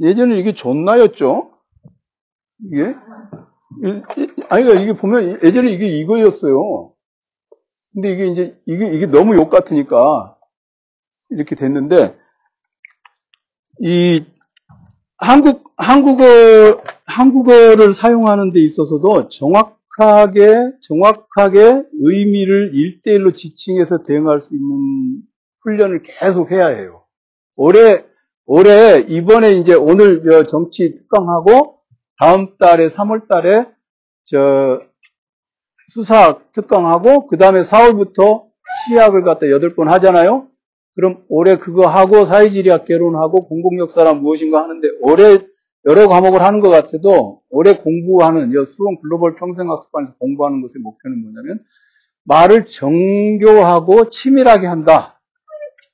[0.00, 1.50] 예전에 이게 존나였죠?
[2.64, 2.94] 이게?
[4.48, 6.92] 아니, 그러니까 이게 보면 예전에 이게 이거였어요.
[7.92, 10.36] 근데 이게 이제, 이게, 이게 너무 욕 같으니까
[11.30, 12.16] 이렇게 됐는데,
[13.80, 14.24] 이
[15.16, 16.24] 한국, 한국어,
[17.06, 25.22] 한국어를 사용하는 데 있어서도 정확하게, 정확하게 의미를 일대일로 지칭해서 대응할 수 있는
[25.62, 27.04] 훈련을 계속 해야 해요.
[27.56, 28.04] 올해,
[28.52, 31.78] 올해, 이번에 이제 오늘 정치 특강하고
[32.18, 33.68] 다음 달에 3월 달에
[34.24, 34.80] 저
[35.86, 38.48] 수사 특강하고 그 다음에 4월부터
[38.88, 40.48] 시학을 갖다 8번 하잖아요.
[40.96, 45.38] 그럼 올해 그거 하고 사회지리학 개론하고 공공역사란 무엇인가 하는데 올해
[45.88, 51.60] 여러 과목을 하는 것 같아도 올해 공부하는 수원 글로벌 평생학습관에서 공부하는 것의 목표는 뭐냐면
[52.24, 55.20] 말을 정교하고 치밀하게 한다.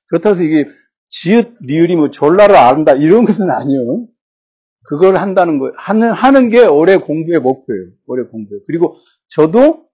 [0.09, 0.65] 그렇다고 해서 이게
[1.09, 4.07] 지읒, 리을이 뭐 졸라를 안다 이런 것은 아니에요.
[4.89, 5.73] 그걸 한다는 거예요.
[5.77, 7.87] 하는, 하는 게 올해 공부의 목표예요.
[8.07, 8.63] 올해 공부예요.
[8.67, 8.97] 그리고
[9.29, 9.87] 저도,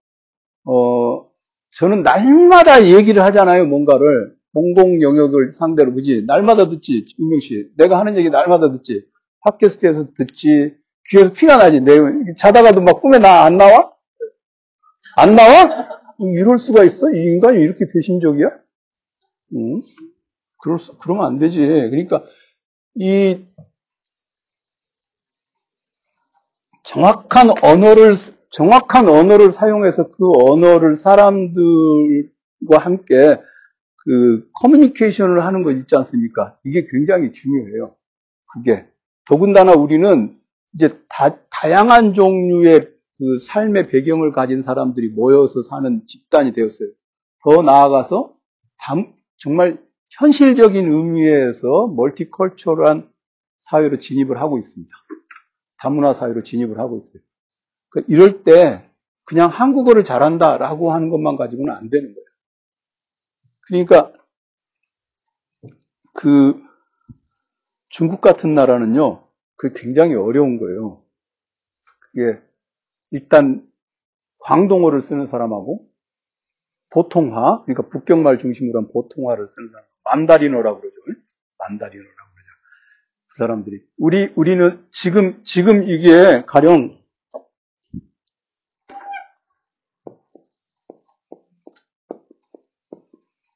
[0.65, 1.27] 어,
[1.73, 3.65] 저는 날마다 얘기를 하잖아요.
[3.67, 4.35] 뭔가를.
[4.55, 6.25] 공공 영역을 상대로, 그지?
[6.27, 7.71] 날마다 듣지, 윤명 씨.
[7.79, 9.07] 내가 하는 얘기 날마다 듣지.
[9.41, 10.75] 팟캐스트에서 듣지.
[11.09, 11.81] 귀에서 피가 나지.
[11.81, 11.95] 내,
[12.37, 13.93] 자다가도 막 꿈에 나 안 나와?
[15.17, 15.89] 안 나와?
[16.37, 17.11] 이럴 수가 있어?
[17.13, 18.47] 이 인간이 이렇게 배신적이야?
[19.57, 19.83] 응?
[20.63, 21.67] 그럴 수, 그러면 안 되지.
[21.67, 22.25] 그러니까,
[22.95, 23.45] 이,
[26.85, 28.15] 정확한 언어를,
[28.51, 33.41] 정확한 언어를 사용해서 그 언어를 사람들과 함께
[34.05, 36.59] 그 커뮤니케이션을 하는 거 있지 않습니까?
[36.65, 37.95] 이게 굉장히 중요해요.
[38.53, 38.87] 그게.
[39.27, 40.37] 더군다나 우리는
[40.75, 46.89] 이제 다, 다양한 종류의 그 삶의 배경을 가진 사람들이 모여서 사는 집단이 되었어요.
[47.45, 48.35] 더 나아가서
[48.81, 49.79] 담, 정말
[50.19, 53.11] 현실적인 의미에서 멀티컬처럴한
[53.61, 54.95] 사회로 진입을 하고 있습니다.
[55.79, 57.23] 다문화 사회로 진입을 하고 있어요.
[57.89, 58.89] 그 이럴 때
[59.25, 62.27] 그냥 한국어를 잘한다라고 하는 것만 가지고는 안 되는 거예요.
[63.63, 64.13] 그러니까
[66.15, 66.61] 그
[67.89, 71.03] 중국 같은 나라는요, 그 굉장히 어려운 거예요.
[72.01, 72.41] 그게
[73.11, 73.67] 일단
[74.39, 75.89] 광동어를 쓰는 사람하고
[76.91, 80.97] 보통화, 그러니까 북경말 중심으로 한 보통화를 쓰는 사람, 만다리노라고 그러죠.
[81.59, 82.51] 만다리노라고 그러죠.
[83.29, 87.01] 그 사람들이 우리 우리는 지금 지금 이게 가령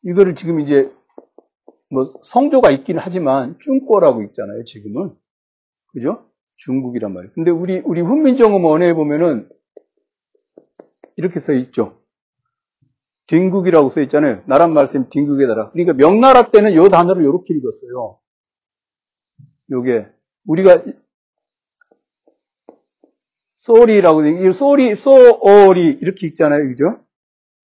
[0.03, 0.91] 이거를 지금 이제
[1.91, 4.65] 뭐 성조가 있긴 하지만 중꼬라고 있잖아요.
[4.65, 5.17] 지금은
[5.93, 6.31] 그죠?
[6.57, 7.33] 중국이란 말이에요.
[7.35, 9.49] 근데 우리 우리 훈민정음 원어에 보면은
[11.17, 12.01] 이렇게 써 있죠.
[13.27, 14.43] 딩국이라고 써 있잖아요.
[14.47, 15.71] 나란 말씀 딩국의 나라.
[15.71, 18.19] 그러니까 명나라 때는 이 단어를 이렇게 읽었어요.
[19.71, 20.07] 요게
[20.47, 20.83] 우리가
[23.61, 26.69] 쏘리라고 이 쏘리 쏘오리 이렇게 읽잖아요.
[26.69, 27.01] 그죠?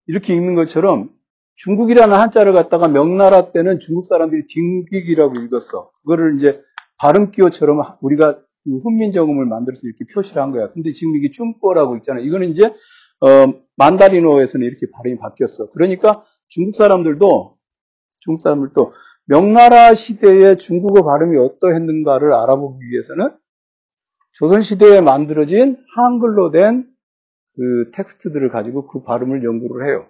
[0.07, 1.09] 이렇게 읽는 것처럼
[1.57, 5.91] 중국이라는 한자를 갖다가 명나라 때는 중국 사람들이 딩국이라고 읽었어.
[6.01, 6.59] 그거를 이제
[6.97, 10.71] 발음 기호처럼 우리가 훈민정음을 만들어서 이렇게 표시를 한 거야.
[10.71, 12.23] 근데 지금 이게 춤보라고 있잖아요.
[12.25, 12.73] 이거는 이제
[13.21, 15.69] 어, 만다리노에서는 이렇게 발음이 바뀌었어.
[15.69, 17.57] 그러니까 중국 사람들도
[18.19, 18.93] 중국 사람들도
[19.25, 23.35] 명나라 시대의 중국어 발음이 어떠했는가를 알아보기 위해서는
[24.33, 26.91] 조선 시대에 만들어진 한글로 된
[27.55, 30.09] 그 텍스트들을 가지고 그 발음을 연구를 해요.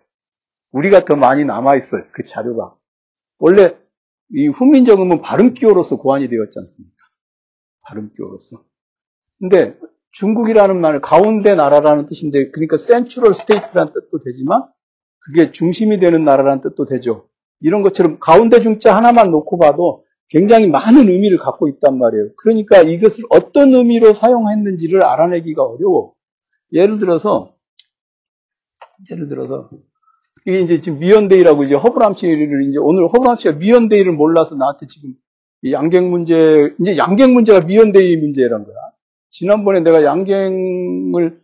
[0.71, 2.03] 우리가 더 많이 남아 있어요.
[2.11, 2.75] 그 자료가.
[3.39, 3.77] 원래
[4.29, 6.95] 이 훈민정음은 발음기호로서 고안이 되었지 않습니까?
[7.81, 8.63] 발음기호로서.
[9.39, 9.77] 근데
[10.11, 14.63] 중국이라는 말, 가운데 나라라는 뜻인데, 그러니까 central state라는 뜻도 되지만,
[15.19, 17.29] 그게 중심이 되는 나라라는 뜻도 되죠.
[17.59, 22.29] 이런 것처럼 가운데 중자 하나만 놓고 봐도 굉장히 많은 의미를 갖고 있단 말이에요.
[22.37, 26.13] 그러니까 이것을 어떤 의미로 사용했는지를 알아내기가 어려워.
[26.73, 27.53] 예를 들어서,
[29.11, 29.69] 예를 들어서,
[30.45, 35.13] 이게 이제 지금 미언대의라고 이제 허브람 씨를 이제 오늘 허브람 씨가 미언대의를 몰라서 나한테 지금
[35.69, 38.75] 양갱 문제, 이제 양갱 문제가 미언대의 문제란 거야.
[39.31, 41.41] 지난번에 내가 양갱을,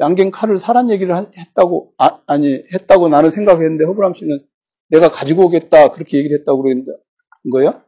[0.00, 4.38] 양갱 칼을 사란 얘기를 했다고, 아, 니 했다고 나는 생각했는데 허브람 씨는
[4.90, 6.84] 내가 가지고 오겠다 그렇게 얘기를 했다고 그랬는
[7.50, 7.82] 거야?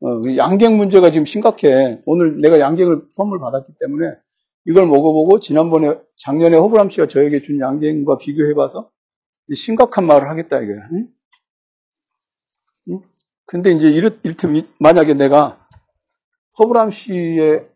[0.00, 2.00] 어, 그 양갱 문제가 지금 심각해.
[2.06, 4.14] 오늘 내가 양갱을 선물 받았기 때문에
[4.64, 8.90] 이걸 먹어보고 지난번에 작년에 허브람 씨가 저에게 준 양갱과 비교해봐서
[9.54, 10.88] 심각한 말을 하겠다 이거야.
[10.92, 11.08] 응?
[12.90, 13.00] 응?
[13.46, 15.66] 근데 이제 이를, 이를테면 만약에 내가
[16.58, 17.66] 허브람 씨의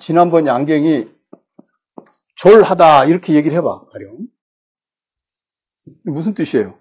[0.00, 1.12] 지난번 양갱이
[2.36, 4.18] 졸하다 이렇게 얘기를 해봐 가령
[6.04, 6.78] 무슨 뜻이에요?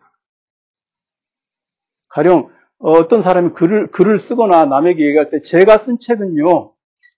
[2.09, 6.73] 가령 어떤 사람이 글을 글을 쓰거나 남에게 얘기할 때 제가 쓴 책은요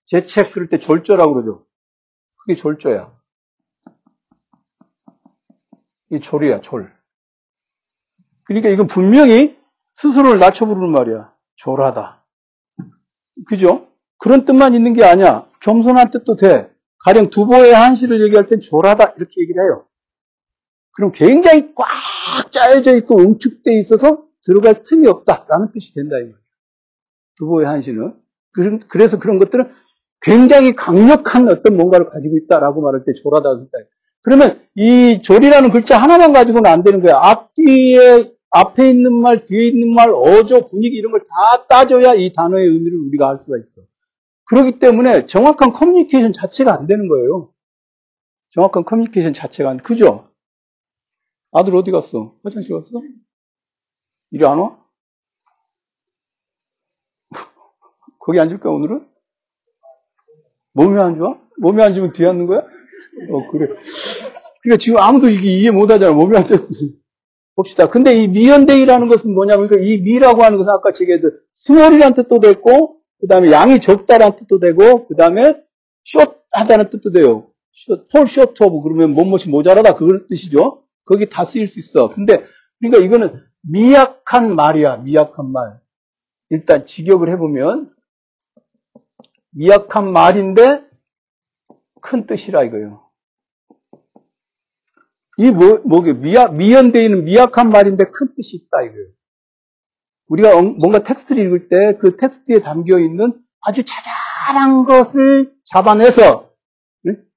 [0.06, 1.66] 재책 그럴 때 졸조라고 그러죠.
[2.38, 3.14] 그게 졸조야.
[6.12, 6.96] 이 졸이야, 졸.
[8.44, 9.60] 그러니까 이건 분명히
[9.96, 11.34] 스스로를 낮춰 부르는 말이야.
[11.56, 12.24] 졸하다.
[13.48, 13.88] 그죠?
[14.18, 15.50] 그런 뜻만 있는 게 아니야.
[15.66, 16.70] 겸손한 뜻도 돼.
[17.04, 19.86] 가령 두보의 한시를 얘기할 땐 졸하다 이렇게 얘기를 해요.
[20.92, 26.36] 그럼 굉장히 꽉 짜여져 있고 응축돼 있어서 들어갈 틈이 없다라는 뜻이 된다 이거예요.
[27.38, 28.14] 두보의 한시는
[28.88, 29.70] 그래서 그런 것들은
[30.22, 33.90] 굉장히 강력한 어떤 뭔가를 가지고 있다라고 말할 때 졸하다 했다.
[34.24, 37.18] 그러면 이 졸이라는 글자 하나만 가지고는 안 되는 거야.
[37.18, 42.66] 앞뒤에 앞에 있는 말, 뒤에 있는 말, 어조, 분위기 이런 걸 다 따져야 이 단어의
[42.66, 43.82] 의미를 우리가 알 수가 있어.
[44.46, 47.52] 그렇기 때문에 정확한 커뮤니케이션 자체가 안 되는 거예요.
[48.54, 50.30] 정확한 커뮤니케이션 자체가 안, 그죠?
[51.52, 52.36] 아들 어디 갔어?
[52.44, 52.90] 화장실 갔어?
[54.32, 54.78] 이리 안 와?
[58.20, 59.08] 거기 앉을까, 오늘은?
[60.74, 61.40] 몸이 안 좋아?
[61.58, 62.60] 몸이 안 좋으면 뒤에 앉는 거야?
[62.60, 63.68] 어, 그래.
[64.62, 66.14] 그러니까 지금 아무도 이게 이해 못 하잖아.
[66.14, 67.00] 몸이 안 좋지.
[67.56, 67.90] 봅시다.
[67.90, 71.14] 근데 이 미언대의라는 것은 뭐냐면, 그러니까 이 미라고 하는 것은 아까 제가
[71.54, 75.60] small이라는 뜻도 됐고, 그 다음에 양이 적다라는 뜻도 되고, 그 다음에
[76.04, 77.48] short하다는 뜻도 돼요.
[77.72, 80.84] short, fall short of 그러면 뭣이 모자라다 그걸 뜻이죠.
[81.06, 82.12] 거기 다 쓰일 수 있어.
[82.12, 82.46] 근데
[82.80, 84.98] 그러니까 이거는 미약한 말이야.
[84.98, 85.80] 미약한 말.
[86.52, 87.92] 일단 직역을 해보면
[89.50, 90.86] 미약한 말인데
[92.02, 93.10] 큰 뜻이라 이거예요.
[95.38, 99.08] 이 뭐, 뭐게 미약, 미언대의 미약한 말인데 큰 뜻이 있다 이거예요.
[100.28, 106.52] 우리가 뭔가 텍스트를 읽을 때 그 텍스트에 담겨 있는 아주 자잘한 것을 잡아내서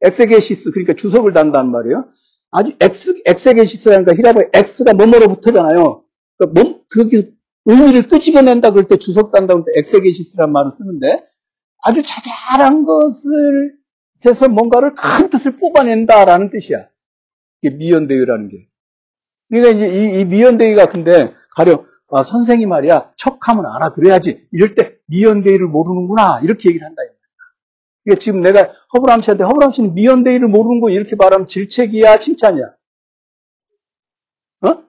[0.02, 2.06] exegesis 그러니까 주석을 단다는 말이에요.
[2.50, 6.02] 아주 ex exegesis라는 거 희랍어 ex가 뭐뭐로부터잖아요.
[6.38, 7.28] 그러니까 몸 거기서
[7.66, 11.24] 의미를 끄집어낸다 그럴 때 주석 단다고 할때 exegesis라는 말을 쓰는데
[11.82, 13.76] 아주 자잘한 것을
[14.24, 16.88] 해서 뭔가를 큰 뜻을 뽑아낸다라는 뜻이야.
[17.62, 18.68] 이게 미언대의라는 게.
[19.48, 25.66] 그러니까 이제 이, 이 미언대의가 근데 가령 아, 선생이 말이야 척하면 알아들어야지 이럴 때 미언대의를
[25.66, 27.02] 모르는구나 이렇게 얘기를 한다.
[28.04, 32.64] 그러니까 지금 내가 허브람 씨한테 허브람 씨는 미연대의를 모르는 거 이렇게 말하면 질책이야 칭찬이야?
[34.62, 34.82] 어?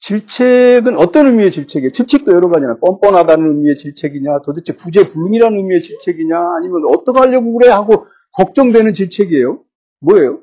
[0.00, 1.90] 질책은 어떤 의미의 질책이에요?
[1.90, 8.06] 질책도 여러 가지나 뻔뻔하다는 의미의 질책이냐, 도대체 구제불능이라는 의미의 질책이냐, 아니면 어떻게 하려고 그래 하고
[8.32, 9.62] 걱정되는 질책이에요?
[10.00, 10.40] 뭐예요?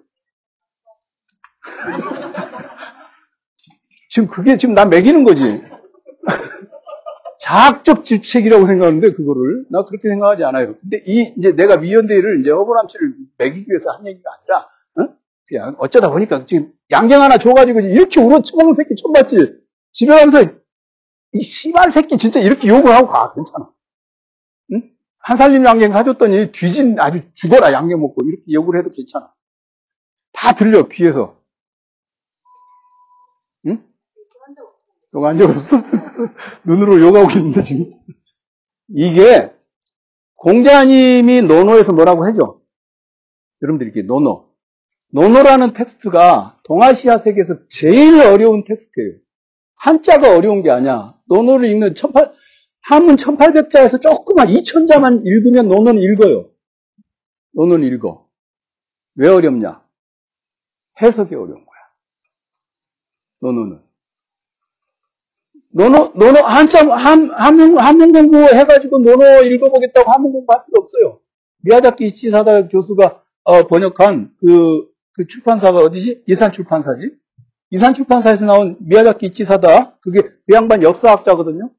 [4.15, 5.43] 지금 그게 지금 나 매기는 거지.
[7.41, 10.77] 자학적 질책이라고 생각하는데 그거를 나 그렇게 생각하지 않아요.
[10.79, 14.69] 근데 이 이제 내가 미연대를 이제 허브람 씨를 매기기 위해서 한 얘기가 아니라
[15.01, 15.17] 어?
[15.45, 19.59] 그냥 어쩌다 보니까 지금 양갱 하나 줘가지고 이렇게 울어 처먹는 새끼 처음 봤지.
[19.91, 20.49] 집에 가면서
[21.33, 23.69] 이 씨발 새끼 진짜 이렇게 욕을 하고 가 괜찮아.
[24.71, 24.91] 응?
[25.19, 29.33] 한 살림 양갱 사줬더니 뒤진 아주 죽어라 양갱 먹고 이렇게 욕을 해도 괜찮아.
[30.31, 31.37] 다 들려 귀에서.
[33.67, 33.83] 응?
[35.15, 35.77] 욕한 적 없어?
[36.67, 37.93] 눈으로 욕하고 있는데 지금.
[38.89, 39.51] 이게
[40.35, 42.59] 공자님이 논어에서 뭐라고 했죠?
[43.61, 44.49] 여러분들 이렇게 논어.
[45.11, 49.13] 논어라는 텍스트가 동아시아 세계에서 제일 어려운 텍스트예요.
[49.75, 51.15] 한자가 어려운 게 아니야.
[51.27, 52.33] 논어를 읽는 18,
[52.81, 56.49] 한문 1800자에서 조그만 2000자만 읽으면 논어는 읽어요.
[57.53, 58.27] 논어는 읽어.
[59.15, 59.81] 왜 어렵냐?
[61.01, 61.79] 해석이 어려운 거야.
[63.39, 63.84] 논어는.
[65.75, 71.19] 논어, 논어, 한참, 한, 한문, 한문 공부 해가지고 논어 읽어보겠다고 한문 공부할 필요 없어요.
[71.63, 76.23] 미야자키 이치사다 교수가 어, 번역한 그, 그 출판사가 어디지?
[76.27, 77.11] 이산 출판사지?
[77.71, 79.97] 이산 출판사에서 나온 미야자키 이치사다.
[79.99, 81.69] 그게 그 양반 역사학자거든요.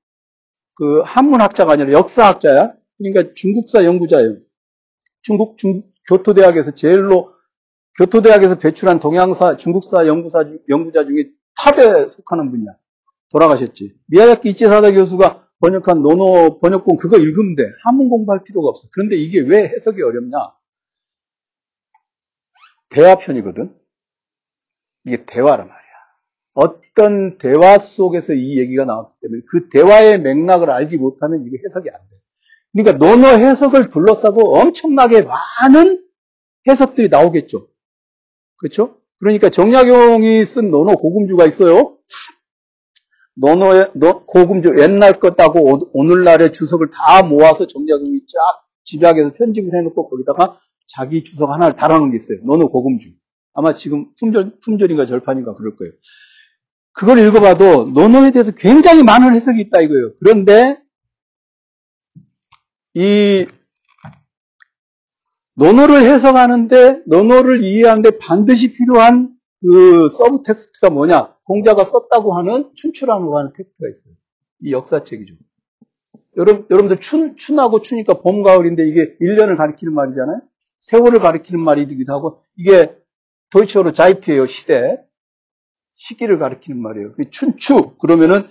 [0.74, 2.74] 그 한문학자가 아니라 역사학자야.
[2.98, 4.36] 그러니까 중국사 연구자예요.
[5.22, 7.32] 중국, 중, 교토대학에서 제일로,
[7.96, 12.72] 교토대학에서 배출한 동양사, 중국사 연구사, 연구자 중에 탑에 속하는 분이야.
[13.30, 13.94] 돌아가셨지.
[14.08, 17.64] 미야자키 이치사다 교수가 번역한 노노 번역본 그거 읽으면 돼.
[17.84, 18.88] 한문 공부할 필요가 없어.
[18.92, 20.36] 그런데 이게 왜 해석이 어렵냐?
[22.90, 23.74] 대화편이거든.
[25.04, 25.86] 이게 대화란 말이야.
[26.54, 31.98] 어떤 대화 속에서 이 얘기가 나왔기 때문에 그 대화의 맥락을 알지 못하면 이게 해석이 안
[32.08, 32.16] 돼.
[32.72, 36.02] 그러니까 논어 해석을 둘러싸고 엄청나게 많은
[36.68, 37.68] 해석들이 나오겠죠.
[38.58, 38.98] 그렇죠?
[39.18, 41.96] 그러니까 정약용이 쓴 논어 고금주가 있어요.
[43.36, 43.92] 논어의
[44.26, 48.38] 고금주 옛날 것하고 오늘날의 주석을 다 모아서 정약용이 쫙
[48.84, 52.38] 집약해서 편집을 해놓고 거기다가 자기 주석 하나를 달아놓은 게 있어요.
[52.44, 53.10] 논어 고금주.
[53.52, 55.92] 아마 지금 품절, 품절인가 절판인가 그럴 거예요.
[56.92, 60.12] 그걸 읽어봐도 논어에 대해서 굉장히 많은 해석이 있다 이거예요.
[60.18, 60.78] 그런데
[62.94, 63.46] 이
[65.54, 71.35] 논어를 해석하는데 논어를 이해하는데 반드시 필요한 그 subtext가 뭐냐?
[71.46, 74.14] 공자가 썼다고 하는 춘추라고 하는 텍스트가 있어요.
[74.62, 75.34] 이 역사책이죠.
[76.36, 80.40] 여러분, 여러분들 춘, 춘하고 추니까 봄, 가을인데 이게 1년을 가리키는 말이잖아요?
[80.78, 82.94] 세월을 가리키는 말이기도 하고, 이게
[83.50, 84.98] 도이치어로 Zeit예요, 시대.
[85.94, 87.14] 시기를 가리키는 말이에요.
[87.30, 88.44] 춘추, 그러면은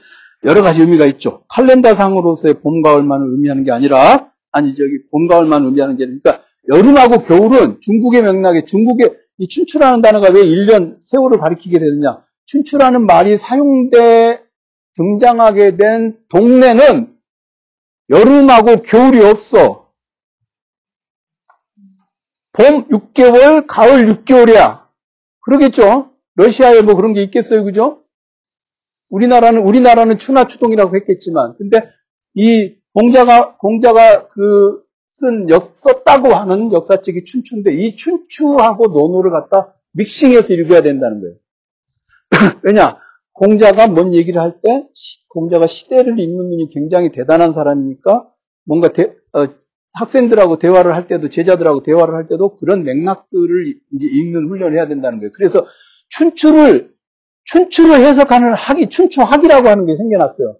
[0.44, 1.44] 여러 가지 의미가 있죠.
[1.50, 7.22] 칼렌더상으로서의 봄, 가을만 의미하는 게 아니라, 아니, 저기, 봄, 가을만 의미하는 게 아니라, 그러니까 여름하고
[7.24, 12.24] 겨울은 중국의 맥락에, 중국의 이 춘추라는 단어가 왜 1년 세월을 가리키게 되느냐.
[12.46, 14.44] 춘추라는 말이 사용돼
[14.96, 17.16] 등장하게 된 동네는
[18.10, 19.92] 여름하고 겨울이 없어.
[22.54, 24.86] 봄 6개월, 가을 6개월이야.
[25.42, 26.12] 그러겠죠?
[26.36, 28.04] 러시아에 뭐 그런 게 있겠어요, 그죠?
[29.10, 31.90] 우리나라는, 우리나라는 추나 추동이라고 했겠지만, 근데
[32.34, 40.54] 이 공자가, 공자가 그, 쓴, 역, 썼다고 하는 역사책이 춘추인데, 이 춘추하고 논어를 갖다 믹싱해서
[40.54, 41.36] 읽어야 된다는 거예요.
[42.64, 43.00] 왜냐?
[43.34, 44.88] 공자가 뭔 얘기를 할 때,
[45.30, 48.28] 공자가 시대를 읽는 눈이 굉장히 대단한 사람이니까,
[48.66, 49.48] 뭔가 대, 어,
[49.94, 55.20] 학생들하고 대화를 할 때도, 제자들하고 대화를 할 때도 그런 맥락들을 이제 읽는 훈련을 해야 된다는
[55.20, 55.32] 거예요.
[55.34, 55.66] 그래서
[56.10, 56.94] 춘추를,
[57.46, 60.58] 춘추를 해석하는 학이, 춘추학이라고 하는 게 생겨났어요.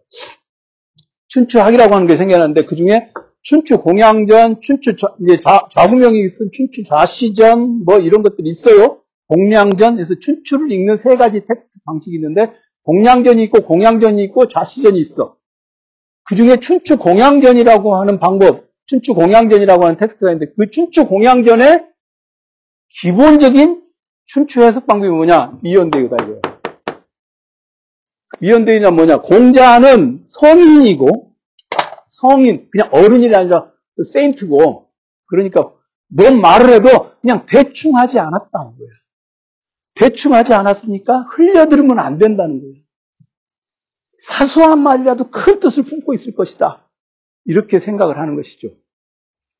[1.30, 3.10] 춘추학이라고 하는 게 생겨났는데, 그 중에
[3.42, 9.02] 춘추 공양전, 춘추 좌, 이제 좌, 좌구명이 지은 춘추 좌씨전, 뭐 이런 것들이 있어요.
[9.28, 12.54] 공양전, 그래서 춘추를 읽는 세 가지 텍스트 방식이 있는데,
[12.84, 15.38] 공양전이 있고, 공양전이 있고, 좌씨전이 있어.
[16.24, 21.86] 그 중에 춘추 공양전이라고 하는 방법, 춘추 공양전이라고 하는 텍스트가 있는데, 그 춘추 공양전의
[23.02, 23.84] 기본적인
[24.28, 25.60] 춘추 해석 방법이 뭐냐?
[25.62, 26.42] 미연대유다, 이거예요.
[28.40, 29.22] 미연대유냐 뭐냐?
[29.22, 31.34] 공자는 성인이고,
[32.10, 33.72] 성인, 그냥 어른이 아니라
[34.14, 34.88] 세인트고,
[35.28, 35.72] 그러니까
[36.08, 39.05] 뭔 말을 해도 그냥 대충 하지 않았다는 거예요.
[39.96, 42.76] 대충 하지 않았으니까 흘려들으면 안 된다는 거예요.
[44.20, 46.88] 사소한 말이라도 큰 뜻을 품고 있을 것이다.
[47.46, 48.70] 이렇게 생각을 하는 것이죠.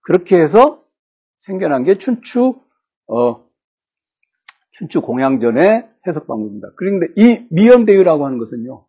[0.02, 0.84] 그렇게 해서
[1.40, 2.56] 생겨난 게 춘추,
[3.08, 3.46] 어,
[4.72, 6.70] 춘추 공양전의 해석 방법입니다.
[6.76, 8.86] 그런데 이 미연대유라고 하는 것은요,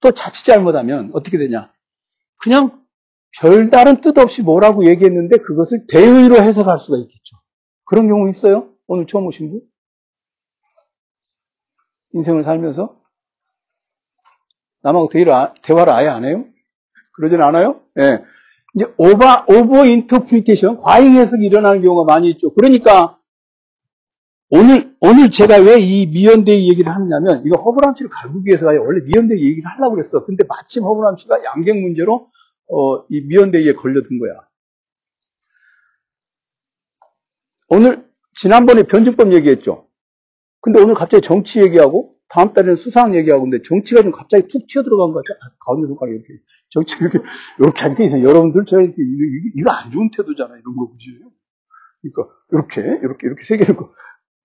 [0.00, 1.72] 또 자칫 잘못하면 어떻게 되냐.
[2.42, 2.82] 그냥
[3.38, 7.36] 별다른 뜻 없이 뭐라고 얘기했는데 그것을 대의로 해석할 수가 있겠죠.
[7.84, 8.72] 그런 경우 있어요?
[8.86, 9.69] 오늘 처음 오신 분?
[12.12, 12.96] 인생을 살면서?
[14.82, 16.44] 남하고 대의를, 아, 대화를 아예 안 해요?
[17.14, 17.82] 그러진 않아요?
[17.98, 18.00] 예.
[18.00, 18.24] 네.
[18.74, 22.52] 이제 over, over interpretation, 과잉 해석이 일어나는 경우가 많이 있죠.
[22.54, 23.18] 그러니까
[24.48, 29.40] 오늘, 오늘 제가 왜 이 미언대의 얘기를 하느냐면, 이거 허브람 씨를 갈구기 위해서 원래 미언대의
[29.44, 30.24] 얘기를 하려고 그랬어.
[30.24, 32.30] 근데 마침 허브람 씨가 양갱 문제로
[32.72, 34.32] 어, 이 미언대의에 걸려든 거야.
[37.68, 39.88] 오늘, 지난번에 변증법 얘기했죠.
[40.60, 45.12] 근데 오늘 갑자기 정치 얘기하고, 다음 달에는 수상 얘기하고, 근데 정치가 좀 갑자기 툭 튀어들어간
[45.12, 45.38] 거 같아.
[45.42, 46.28] 아, 가운데 손가락 이렇게.
[46.70, 47.18] 정치 이렇게,
[47.58, 48.96] 이렇게 하니까 이상 여러분들, 저, 이렇게,
[49.56, 50.50] 이거 안 좋은 태도잖아.
[50.56, 51.06] 이런 거, 그지?
[52.02, 53.74] 그러니까, 이렇게, 이렇게, 이렇게 세 개를.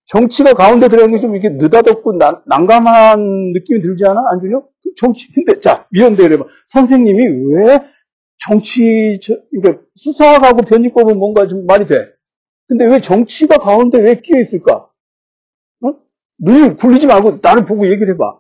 [0.08, 4.20] 정치가 가운데 들어있는 게 좀 이렇게 느닷없고 난, 난감한 느낌이 들지 않아?
[4.34, 4.62] 안준요?
[4.84, 6.46] 그 정치, 근데, 자, 미연대를 해봐.
[6.68, 7.80] 선생님이 왜
[8.38, 9.20] 정치,
[9.52, 11.96] 그러니까 수사하고 변칙법은 뭔가 좀 말이 돼.
[12.68, 14.88] 근데 왜 정치가 가운데 왜 끼어 있을까?
[16.42, 16.44] 어?
[16.44, 18.40] 눈을 굴리지 말고 나를 보고 얘기를 해봐.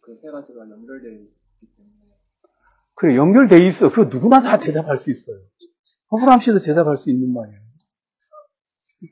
[0.00, 1.94] 그 세 가지가 연결되어 있기 때문에.
[2.94, 3.90] 그래, 연결돼 있어.
[3.90, 5.36] 그거 누구나 다 대답할 수 있어요.
[6.12, 7.60] 허브람 씨도 대답할 수 있는 말이에요.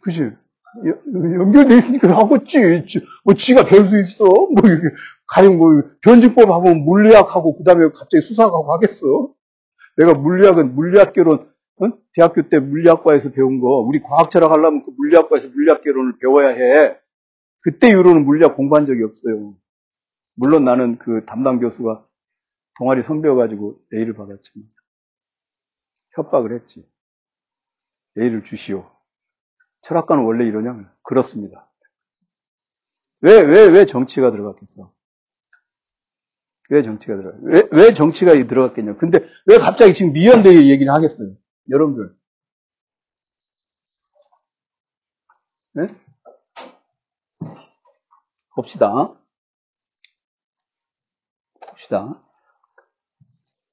[0.02, 0.30] 그지?
[0.84, 2.58] 연결돼 있으니까 하겠지.
[3.24, 4.24] 뭐 지가 배울 수 있어.
[4.26, 4.88] 뭐 이렇게
[5.28, 5.68] 가령 뭐
[6.02, 9.32] 변증법하고 물리학하고 그다음에 갑자기 수사하고 하겠어.
[9.96, 11.92] 내가 물리학은 물리학개론 어?
[12.12, 16.98] 대학교 때 물리학과에서 배운 거 우리 과학철학 하려면 그 물리학과에서 물리학개론을 배워야 해.
[17.62, 19.56] 그때 이후로는 물리학 공부한 적이 없어요.
[20.34, 22.06] 물론 나는 그 담당 교수가
[22.78, 24.68] 동아리 선배여가지고 A를 받았지만
[26.14, 26.88] 협박을 했지.
[28.18, 28.88] A를 주시오.
[29.82, 30.92] 철학과는 원래 이러냐?
[31.02, 31.70] 그렇습니다.
[33.20, 34.92] 왜, 왜, 왜 정치가 들어갔겠어?
[36.70, 37.36] 왜 정치가 들어가?
[37.42, 38.96] 왜, 왜 정치가 들어갔겠냐?
[38.96, 41.34] 근데 왜 갑자기 지금 미연대의 얘기를 하겠어요?
[41.70, 42.16] 여러분들.
[45.74, 45.86] 네?
[48.54, 49.14] 봅시다.
[51.68, 52.24] 봅시다.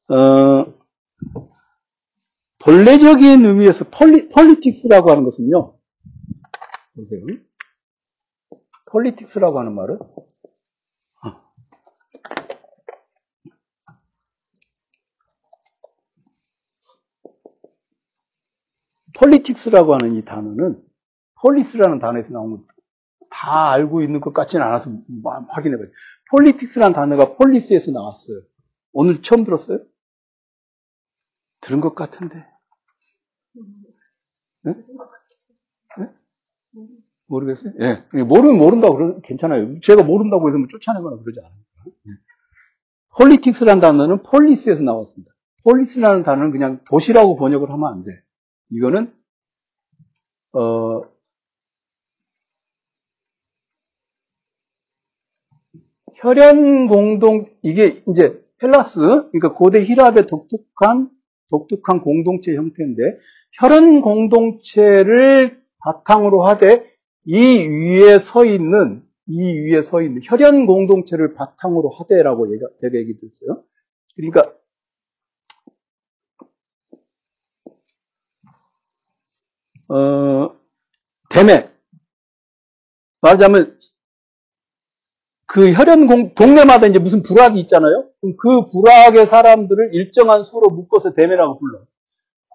[0.10, 0.74] 어,
[2.60, 5.78] 본래적인 의미에서 poli, politics라고 하는 것은요.
[6.96, 7.26] 보세요.
[8.92, 9.98] politics라고 하는 말은
[19.18, 20.82] politics라고 하는 이 단어는
[21.42, 22.74] 폴리스라는 단어에서 나온 겁니다.
[23.30, 24.92] 다 알고 있는 것 같지는 않아서
[25.50, 25.88] 확인해봐요.
[26.32, 28.42] politics라는 단어가 폴리스에서 나왔어요.
[28.94, 29.80] 오늘 처음 들었어요?
[31.62, 32.46] 들은 것 같은데.
[34.64, 34.74] 네?
[35.98, 36.10] 네?
[37.28, 37.74] 모르겠어요?
[37.80, 38.06] 예.
[38.14, 38.24] 네.
[38.24, 39.80] 모르면 모른다고 그러 괜찮아요.
[39.82, 41.60] 제가 모른다고 해서 뭐 쫓아내거나 그러지 않아요.
[41.86, 42.12] 네.
[43.18, 45.34] politics라는 단어는 폴리스에서 나왔습니다.
[45.64, 48.25] 폴리스라는 단어는 그냥 도시라고 번역을 하면 안 돼.
[48.72, 49.14] 이거는
[50.54, 51.02] 어,
[56.16, 59.00] 혈연 공동 이게 이제 헬라스
[59.32, 61.10] 그러니까 고대 히랍의 독특한
[61.50, 63.02] 독특한 공동체 형태인데
[63.54, 66.90] 혈연 공동체를 바탕으로 하되
[67.26, 73.64] 이 위에 서 있는 이 위에 서 있는 혈연 공동체를 바탕으로 하되라고 제가 얘기 드렸어요.
[74.16, 74.54] 그러니까
[79.88, 80.56] 어,
[81.30, 81.68] 대매
[83.22, 83.80] 말하자면
[85.48, 88.10] 그 혈연 공, 동네마다 이제 무슨 불악이 있잖아요.
[88.20, 91.80] 그럼 그 불악의 사람들을 일정한 수로 묶어서 대매라고 불러.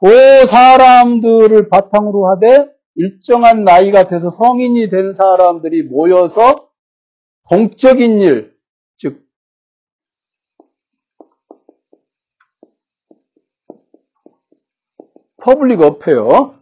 [0.01, 6.71] 그 사람들을 바탕으로 하되 일정한 나이가 돼서 성인이 된 사람들이 모여서
[7.49, 8.57] 공적인 일,
[8.99, 9.25] 즉
[15.43, 16.60] public affair,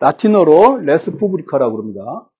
[0.00, 2.30] 라틴어로 res publica라고 그럽니다.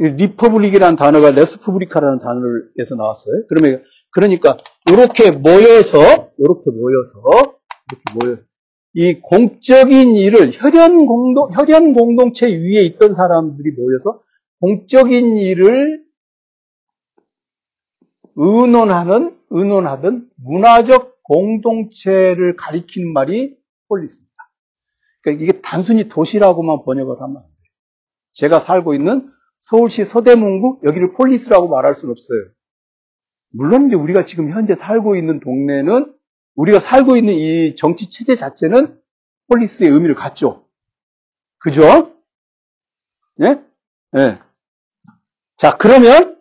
[0.00, 3.44] republic이라는 단어가 res publica라는 단어에서 나왔어요.
[3.48, 4.56] 그러면 그러니까
[4.90, 5.98] 이렇게 모여서
[6.38, 7.58] 이렇게 모여서
[7.90, 8.42] 이렇게 모여서
[8.94, 14.22] 이 공적인 일을 혈연 공동 혈연 공동체 위에 있던 사람들이 모여서
[14.60, 16.04] 공적인 일을
[18.36, 23.56] 의논하는 의논하던 문화적 공동체를 가리키는 말이
[23.88, 24.34] 폴리스입니다.
[25.22, 27.52] 그러니까 이게 단순히 도시라고만 번역을 하면 안 돼요.
[28.32, 32.54] 제가 살고 있는 서울시 서대문구 여기를 폴리스라고 말할 수는 없어요.
[33.50, 36.14] 물론 이제 우리가 지금 현재 살고 있는 동네는
[36.54, 39.00] 우리가 살고 있는 이 정치 체제 자체는
[39.48, 40.66] 폴리스의 의미를 갖죠.
[41.58, 42.14] 그죠?
[43.40, 43.62] 예?
[44.16, 44.38] 예.
[45.56, 46.40] 자, 그러면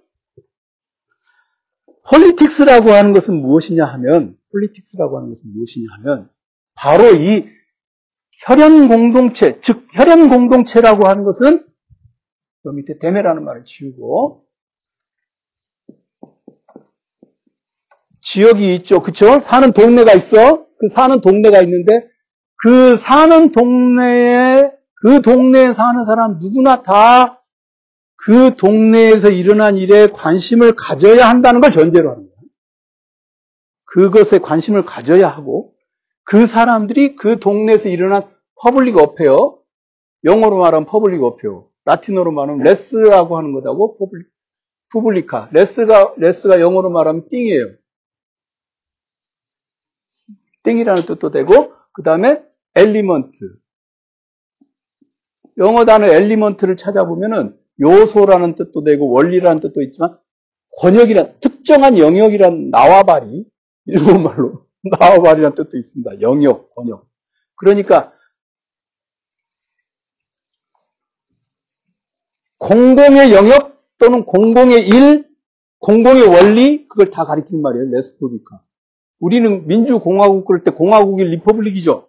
[2.10, 6.30] politics라고 하는 것은 무엇이냐 하면 politics라고 하는 것은 무엇이냐 하면
[6.76, 7.46] 바로 이
[8.46, 11.66] 혈연 공동체, 즉 혈연 공동체라고 하는 것은
[12.64, 14.46] 그 밑에 대매라는 말을 지우고
[18.22, 19.02] 지역이 있죠.
[19.02, 19.40] 그쵸?
[19.42, 20.66] 사는 동네가 있어.
[20.80, 22.08] 그 사는 동네가 있는데
[22.58, 27.38] 그 사는 동네에 그 동네에 사는 사람 누구나 다
[28.18, 32.27] 그 동네에서 일어난 일에 관심을 가져야 한다는 걸 전제로 합니다.
[33.88, 35.73] 그것에 관심을 가져야 하고
[36.23, 38.30] 그 사람들이 그 동네에서 일어난
[38.62, 39.60] public affair
[40.23, 43.97] 영어로 말하면 public affair 라틴어로 말하면 res라고 하는 거다고
[44.89, 45.50] publica.
[45.52, 47.76] res가 res가 영어로 말하면 thing이에요.
[50.63, 52.43] thing이라는 뜻도 되고 그 다음에
[52.76, 53.58] element.
[55.60, 60.17] 영어 단어 element를 찾아보면은 요소라는 뜻도 되고 원리라는 뜻도 있지만
[60.82, 63.45] 권역이란 특정한 영역이란 나와바리
[63.88, 64.65] 일본말로
[65.00, 66.21] 나와바리라는 뜻도 있습니다.
[66.21, 67.08] 영역, 권역.
[67.56, 68.13] 그러니까
[72.60, 75.28] 공공의 영역 또는 공공의 일,
[75.80, 77.91] 공공의 원리 그걸 다 가리키는 말이에요.
[77.91, 78.62] res publica.
[79.19, 82.08] 우리는 민주공화국 그럴 때 공화국이 republic이죠.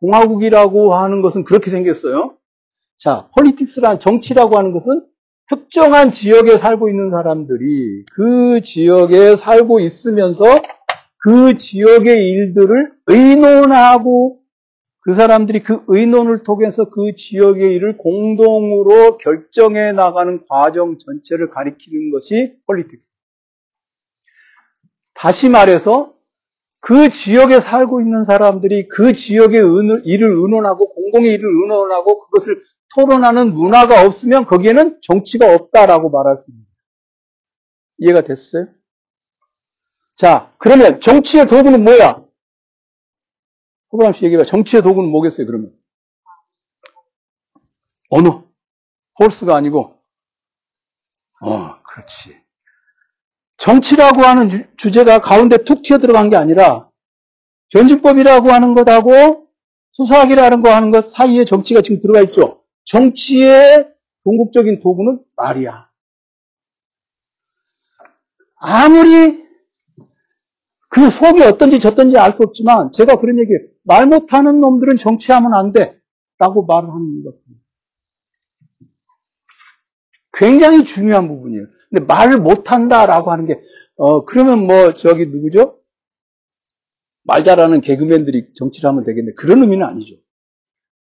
[0.00, 2.36] 공화국이라고 하는 것은 그렇게 생겼어요.
[2.96, 5.06] 자, politics란 정치라고 하는 것은
[5.48, 10.44] 특정한 지역에 살고 있는 사람들이 그 지역에 살고 있으면서
[11.24, 14.42] 그 지역의 일들을 의논하고
[15.00, 22.58] 그 사람들이 그 의논을 통해서 그 지역의 일을 공동으로 결정해 나가는 과정 전체를 가리키는 것이
[22.66, 23.10] 폴리틱스.
[25.14, 26.12] 다시 말해서
[26.80, 29.60] 그 지역에 살고 있는 사람들이 그 지역의
[30.04, 32.62] 일을 의논하고 공공의 일을 의논하고 그것을
[32.94, 36.70] 토론하는 문화가 없으면 거기에는 정치가 없다라고 말할 수 있습니다.
[38.00, 38.66] 이해가 됐어요?
[40.16, 42.22] 자, 그러면 정치의 도구는 뭐야?
[43.92, 45.72] 호감람 씨 얘기가 정치의 도구는 뭐겠어요, 그러면?
[48.10, 48.44] 언어.
[49.18, 49.96] 홀스가 아니고,
[51.40, 52.36] 어, 그렇지.
[53.56, 56.90] 정치라고 하는 주, 제가 가운데 툭 튀어 들어간 게 아니라,
[57.70, 59.48] 전진법이라고 하는 것하고
[59.92, 62.64] 수사학이라는 거 하는 것 사이에 정치가 지금 들어가 있죠.
[62.84, 63.92] 정치의
[64.24, 65.88] 궁극적인 도구는 말이야.
[68.56, 69.43] 아무리
[70.94, 73.68] 그 속이 어떤지 저떤지 알 수 없지만 제가 그런 얘기해요.
[73.82, 75.98] 말 못하는 놈들은 정치하면 안 돼.
[76.38, 77.64] 라고 말을 하는 것입니다.
[80.32, 81.66] 굉장히 중요한 부분이에요.
[81.90, 83.60] 근데 말을 못한다라고 하는 게,
[83.96, 85.80] 어, 그러면 뭐, 저기 누구죠?
[87.24, 89.32] 말 잘하는 개그맨들이 정치를 하면 되겠네.
[89.36, 90.14] 그런 의미는 아니죠.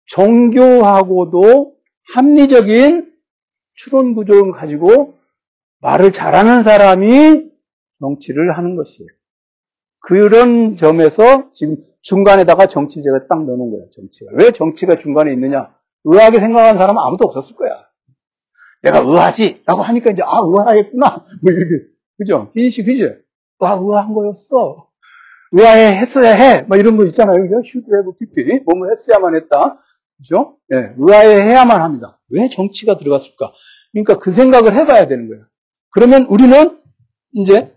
[0.07, 1.77] 종교하고도
[2.15, 3.13] 합리적인
[3.75, 5.15] 추론 구조를 가지고
[5.81, 7.51] 말을 잘하는 사람이
[8.01, 9.09] 정치를 하는 것이에요.
[10.01, 14.31] 그런 점에서 지금 중간에다가 정치 제가 딱 넣는 거예요, 정치가.
[14.35, 15.75] 왜 정치가 중간에 있느냐?
[16.05, 17.71] 의아하게 생각하는 사람은 아무도 없었을 거야.
[18.83, 19.63] 내가 의아하지?
[19.67, 21.25] 라고 하니까 이제, 아, 의아하겠구나.
[21.43, 21.87] 뭐 이렇게.
[22.19, 22.51] 그죠?
[22.53, 23.11] 빈 씨, 그지?
[23.59, 24.89] 와, 의아한 거였어.
[25.53, 26.63] 의아해 했어야 해.
[26.63, 27.39] 뭐 이런 거 있잖아요.
[27.63, 28.61] should have p.p.
[28.65, 29.79] 뭐뭐 했어야만 했다.
[30.17, 30.57] 그죠?
[30.73, 32.21] 예, 의아해 해야만 합니다.
[32.29, 33.53] 왜 정치가 들어갔을까?
[33.93, 35.45] 그러니까 그 생각을 해봐야 되는 거예요.
[35.91, 36.79] 그러면 우리는
[37.33, 37.75] 이제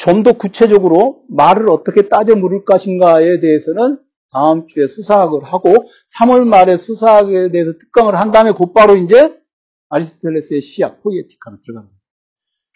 [0.00, 3.98] 좀 더 구체적으로 말을 어떻게 따져 물을 것인가에 대해서는
[4.32, 5.74] 다음 주에 수사학을 하고
[6.18, 9.38] 3월 말에 수사학에 대해서 특강을 한 다음에 곧바로 이제
[9.90, 11.96] 아리스토텔레스의 시학 포이에티카로 들어갑니다.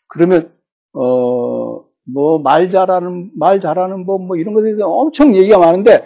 [0.09, 0.53] 그러면
[0.93, 6.05] 어 뭐 말 잘하는 말 잘하는 법 뭐 이런 것에 대해서 엄청 얘기가 많은데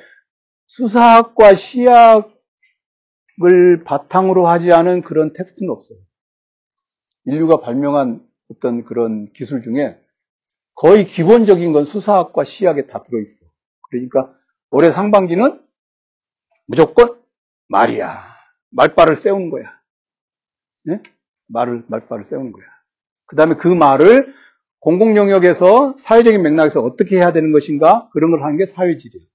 [0.69, 2.29] 수사학과 시학을
[3.85, 5.99] 바탕으로 하지 않은 그런 텍스트는 없어요.
[7.25, 9.99] 인류가 발명한 어떤 그런 기술 중에
[10.79, 13.47] 거의 기본적인 건 수사학과 시학에 다 들어있어.
[13.91, 14.33] 그러니까
[14.71, 15.61] 올해 상반기는
[16.67, 17.21] 무조건
[17.67, 18.23] 말이야.
[18.71, 19.64] 말발을 세우는 거야.
[20.85, 21.03] 네?
[21.49, 22.64] 말을, 말발을 세우는 거야.
[23.27, 24.33] 그 다음에 그 말을
[24.79, 28.09] 공공 영역에서 사회적인 맥락에서 어떻게 해야 되는 것인가?
[28.12, 29.27] 그런 걸 하는 게 사회지리예요.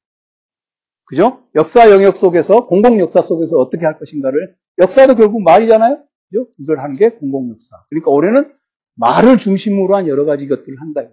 [1.03, 1.43] 그죠?
[1.55, 6.01] 역사 영역 속에서, 공공 역사 속에서 어떻게 할 것인가를, 역사도 결국 말이잖아요?
[6.29, 6.47] 그죠?
[6.55, 7.83] 그걸 하는 게 공공 역사.
[7.89, 8.55] 그러니까 올해는
[8.95, 11.03] 말을 중심으로 한 여러 가지 것들을 한다.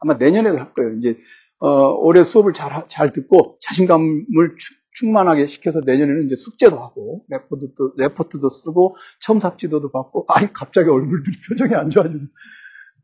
[0.00, 0.94] 아마 내년에도 할 거예요.
[0.94, 1.18] 이제,
[1.58, 4.56] 어, 올해 수업을 잘, 잘 듣고 자신감을
[4.92, 11.74] 충만하게 시켜서 내년에는 이제 숙제도 하고, 레포트도, 레포트도 쓰고, 첨삭지도도 받고, 아이, 갑자기 얼굴들이 표정이
[11.74, 12.20] 안 좋아지네.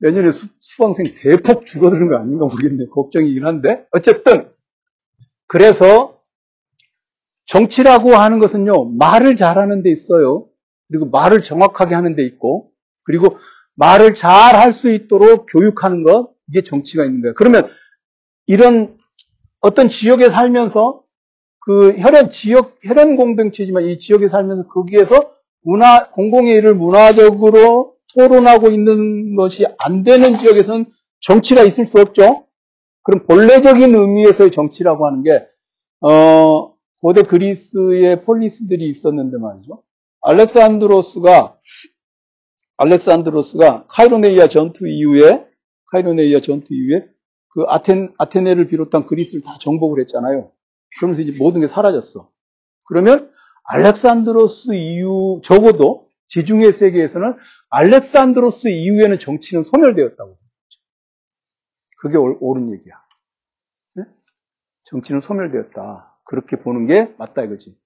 [0.00, 2.86] 내년에 수, 수강생 대폭 죽어드는 거 아닌가 모르겠네.
[2.92, 3.86] 걱정이긴 한데.
[3.92, 4.50] 어쨌든,
[5.46, 6.20] 그래서
[7.46, 10.48] 정치라고 하는 것은요, 말을 잘하는 데 있어요.
[10.88, 12.72] 그리고 말을 정확하게 하는 데 있고,
[13.04, 13.38] 그리고
[13.76, 17.34] 말을 잘 할 수 있도록 교육하는 것, 이게 정치가 있는 거예요.
[17.34, 17.68] 그러면
[18.46, 18.96] 이런
[19.60, 21.02] 어떤 지역에 살면서
[21.60, 29.34] 그 혈연 지역 혈연 공동체지만 이 지역에 살면서 거기에서 문화 공공의 일을 문화적으로 토론하고 있는
[29.34, 30.86] 것이 안 되는 지역에서는
[31.20, 32.44] 정치가 있을 수 없죠.
[33.02, 35.44] 그럼 본래적인 의미에서의 정치라고 하는 게
[36.00, 39.82] 어, 고대 그리스의 폴리스들이 있었는데 말이죠.
[40.22, 41.56] 알렉산드로스가
[42.78, 45.48] 알렉산드로스가 카이로네이아 전투 이후에
[45.92, 47.08] 카이로네이아 전투 이후에
[47.48, 50.52] 그 아텐 아테네를 비롯한 그리스를 다 정복을 했잖아요.
[50.98, 52.30] 그러면서 이제 모든 게 사라졌어.
[52.84, 53.32] 그러면
[53.64, 57.34] 알렉산드로스 이후 적어도 지중해 세계에서는
[57.70, 60.38] 알렉산드로스 이후에는 정치는 소멸되었다고.
[61.98, 62.94] 그게 옳은 얘기야.
[63.94, 64.04] 네?
[64.84, 66.20] 정치는 소멸되었다.
[66.24, 67.76] 그렇게 보는 게 맞다 이거지.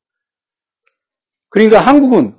[1.48, 2.36] 그러니까 한국은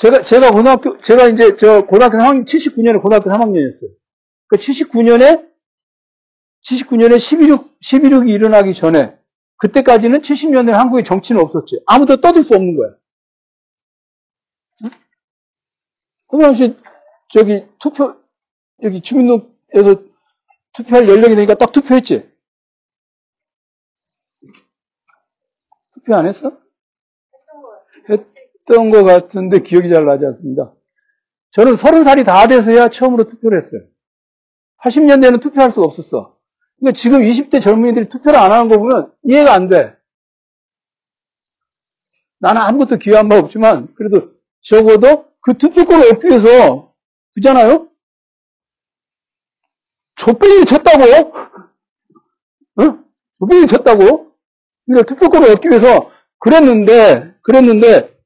[0.00, 3.94] 제가 제가 고등학교 제가 이제 저 고등학교 3학년 79년에 고등학교 3학년이었어요.
[4.46, 5.46] 그 79년에
[6.64, 9.18] 79년에 11.6 11.6이 일어나기 전에
[9.58, 11.82] 그때까지는 70년대 한국에 정치는 없었지.
[11.84, 12.94] 아무도 떠들 수 없는 거야.
[16.28, 16.76] 그 당시
[17.28, 18.16] 저기 투표
[18.82, 20.02] 여기 주민등록에서
[20.72, 22.26] 투표할 연령이 되니까 딱 투표했지.
[25.92, 26.58] 투표 안 했어?
[28.08, 30.72] 했던 것 같은데 기억이 잘 나지 않습니다.
[31.52, 33.82] 저는 서른 살이 다 돼서야 처음으로 투표를 했어요.
[34.82, 36.36] 80년대에는 투표할 수가 없었어.
[36.78, 39.96] 그러니까 지금 20대 젊은이들이 투표를 안 하는 거 보면 이해가 안 돼.
[42.38, 46.94] 나는 아무것도 기여한 바 없지만 그래도 적어도 그 투표권을 얻기 위해서
[47.34, 47.88] 그잖아요?
[50.16, 51.04] 조병이 쳤다고?
[52.76, 52.98] 어?
[53.38, 54.32] 조병이 쳤다고?
[54.86, 58.19] 그러니까 투표권을 얻기 위해서 그랬는데, 그랬는데,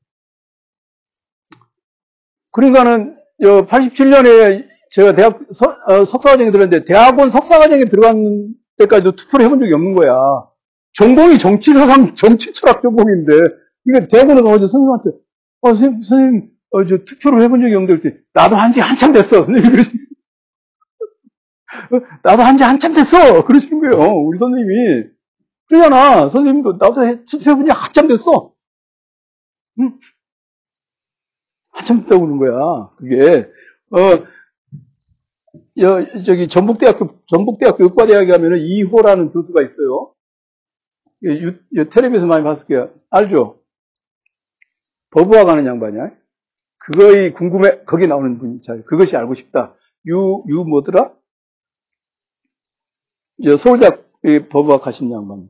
[2.54, 9.74] 그러니까는 87년에 제가 대학 서, 어, 석사과정에 들었는데 대학원 석사과정에 들어간 때까지도 투표를 해본 적이
[9.74, 10.14] 없는 거야.
[10.94, 13.32] 전공이 정치사상 정치철학 전공인데
[13.84, 15.10] 그러니까 대학원에 가서 선생님한테
[15.62, 19.42] 어, 선생님, 선생님 어, 저 투표를 해본 적이 없는데 그랬더니 나도 한 지 한참 됐어.
[19.42, 19.90] 선생님이 그러시
[22.22, 23.44] 나도 한 지 한참 됐어.
[23.44, 24.10] 그러시는 거예요.
[24.12, 25.08] 우리 선생님이.
[25.68, 26.28] 그러잖아.
[26.28, 28.52] 선생님도 나도 투표해본 지 한참 됐어.
[29.80, 29.98] 응?
[31.84, 32.90] 한참 됐다고 그러는 거야.
[32.96, 33.50] 그게.
[33.90, 34.26] 어,
[35.78, 40.12] 여, 저기 전북대학교 전북대학교 의과대학에 가면은 이호라는 교수가 있어요.
[41.24, 42.92] 유, 유, 텔레비에서 많이 봤을 거예요.
[43.10, 43.60] 알죠?
[45.10, 46.10] 법부학 하는 양반이야.
[46.78, 49.74] 그거이 궁금해, 거기 나오는 분이 잘, 그것이 알고 싶다.
[50.06, 51.12] 유, 유 뭐더라?
[53.42, 54.10] 저 서울대학
[54.50, 55.48] 법부학 하신 양반.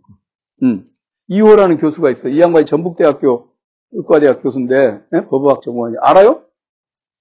[0.62, 0.86] 음.
[1.28, 2.34] 이호라는 교수가 있어요.
[2.34, 3.53] 이 양반이 전북대학교
[3.94, 5.20] 의과대학 교수인데, 네?
[5.26, 5.96] 법부학 전공하니.
[6.00, 6.44] 알아요?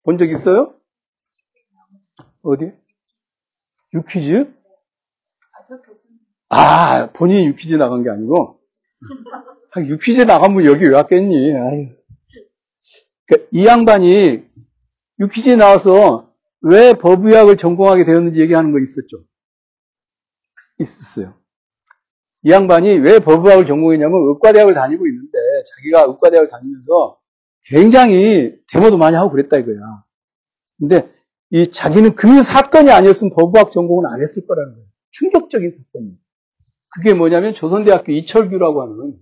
[0.04, 0.74] 본 적 있어요?
[2.42, 2.72] 어디?
[3.94, 4.54] 유퀴즈?
[6.50, 8.60] 아, 본인이 유퀴즈 나간 게 아니고,
[9.78, 11.54] 유퀴즈 나가면 여기 왜 왔겠니?
[11.54, 11.90] 아유.
[13.26, 14.44] 그러니까 이 양반이
[15.20, 19.24] 유퀴즈 나와서 왜 법의학을 전공하게 되었는지 얘기하는 거 있었죠?
[20.80, 21.34] 있었어요.
[22.44, 25.33] 이 양반이 왜 법의학을 전공했냐면 의과대학을 다니고 있는데
[25.78, 27.20] 자기가 의과대학을 다니면서
[27.66, 30.04] 굉장히 데모도 많이 하고 그랬다 이거야.
[30.80, 31.08] 근데
[31.50, 34.88] 이 자기는 그 사건이 아니었으면 법의학 전공은 안 했을 거라는 거예요.
[35.12, 36.16] 충격적인 사건이에요.
[36.90, 39.16] 그게 뭐냐면 조선대학교 이철규라고 하는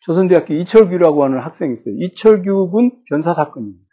[0.00, 1.94] 조선대학교 이철규라고 하는 학생이 있어요.
[1.98, 3.84] 이철규 군 변사 사건입니다.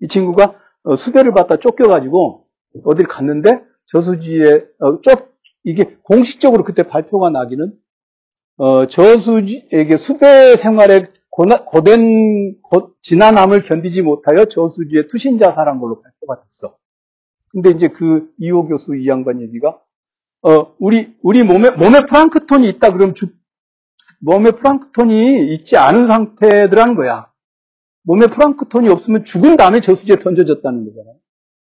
[0.00, 2.46] 이 친구가 어, 수배를 받다 쫓겨가지고
[2.84, 5.30] 어딜 갔는데 저수지에 어, 쫓
[5.62, 7.72] 이게 공식적으로 그때 발표가 나기는
[8.60, 16.42] 어, 저수지에게 수배 생활에 고나, 고된 고, 지난함을 견디지 못하여 저수지에 투신 자살한 걸로 발표가
[16.42, 16.76] 됐어.
[17.48, 19.80] 근데 이제 그 이호 교수 이 양반 얘기가
[20.42, 23.34] 어, 우리 우리 몸에 몸에 프랑크톤이 있다 그러면 죽
[24.20, 27.32] 몸에 프랑크톤이 있지 않은 상태들하는 거야.
[28.02, 31.16] 몸에 프랑크톤이 없으면 죽은 다음에 저수지에 던져졌다는 거잖아요.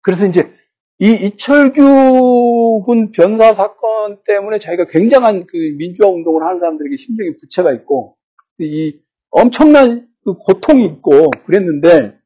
[0.02, 0.52] 그래서 이제
[1.02, 7.74] 이 이철규 군 변사 사건 때문에 자기가 굉장한 그 민주화 운동을 하는 사람들에게 심정이 부채가
[7.74, 8.18] 있고
[8.60, 12.20] 이 엄청난 그 고통이 있고 그랬는데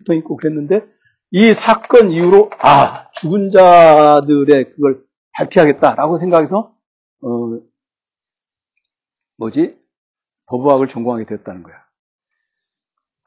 [0.00, 0.84] 고통이 있고 그랬는데
[1.30, 5.02] 이 사건 이후로 아 죽은 자들의 그걸
[5.32, 6.74] 발피하겠다라고 생각해서
[7.22, 7.58] 어
[9.38, 9.78] 뭐지
[10.44, 11.89] 법의학을 전공하게 됐다는 거야.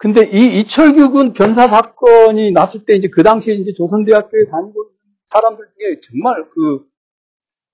[0.03, 4.91] 근데 이 이철규군 변사 사건이 났을 때 이제 그 당시에 이제 조선대학교에 다니고
[5.23, 6.85] 사람들 중에 정말 그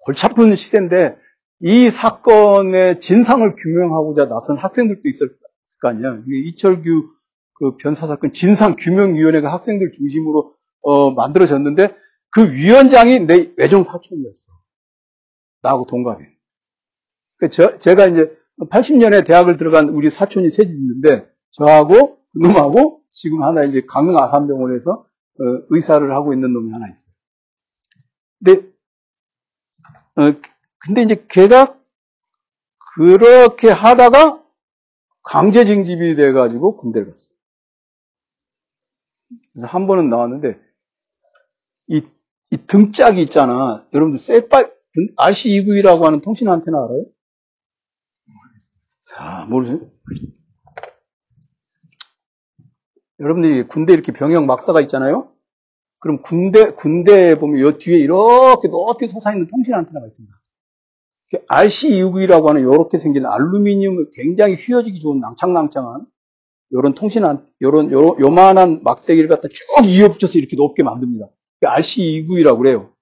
[0.05, 1.17] 골치 아픈 시대인데
[1.61, 5.29] 이 사건의 진상을 규명하고자 나선 학생들도 있을
[5.81, 6.21] 거 아니야.
[6.27, 7.09] 이철규
[7.55, 11.95] 그 변사 사건 진상 규명위원회가 학생들 중심으로 어, 만들어졌는데
[12.29, 14.53] 그 위원장이 내 외종 사촌이었어.
[15.63, 16.23] 나하고 동갑이.
[17.37, 18.31] 그 저, 제가 이제
[18.69, 25.43] 80년에 대학을 들어간 우리 사촌이 셋이 있는데 저하고 놈하고 지금 하나 이제 강릉 아산병원에서 어,
[25.69, 27.13] 의사를 하고 있는 놈이 하나 있어요.
[28.43, 28.69] 근데
[30.15, 30.41] 어,
[30.79, 31.77] 근데 이제 걔가
[32.95, 34.43] 그렇게 하다가
[35.23, 37.37] 강제 징집이 돼가지고 군대를 갔어요.
[39.53, 40.59] 그래서 한 번은 나왔는데
[41.87, 42.01] 이,
[42.51, 43.85] 이 등짝이 있잖아.
[43.93, 44.73] 여러분들 쇠빨
[45.17, 47.05] RC292라고 하는 통신 안테나 알아요?
[49.17, 49.79] 아, 모르세요?
[53.19, 55.31] 여러분들이 군대 이렇게 병영 막사가 있잖아요?
[55.99, 60.33] 그럼 군대, 군대에 보면 요 뒤에 이렇게 높이 솟아 있는 통신 안테나가 있습니다.
[61.47, 66.07] RC292라고 하는 이렇게 생긴 알루미늄을 굉장히 휘어지기 좋은 낭창낭창한
[66.73, 71.27] 요런 통신 안, 요런, 요, 요만한 막대기를 갖다 쭉 이어붙여서 이렇게 높게 만듭니다.
[71.61, 72.93] RC292라고 그래요.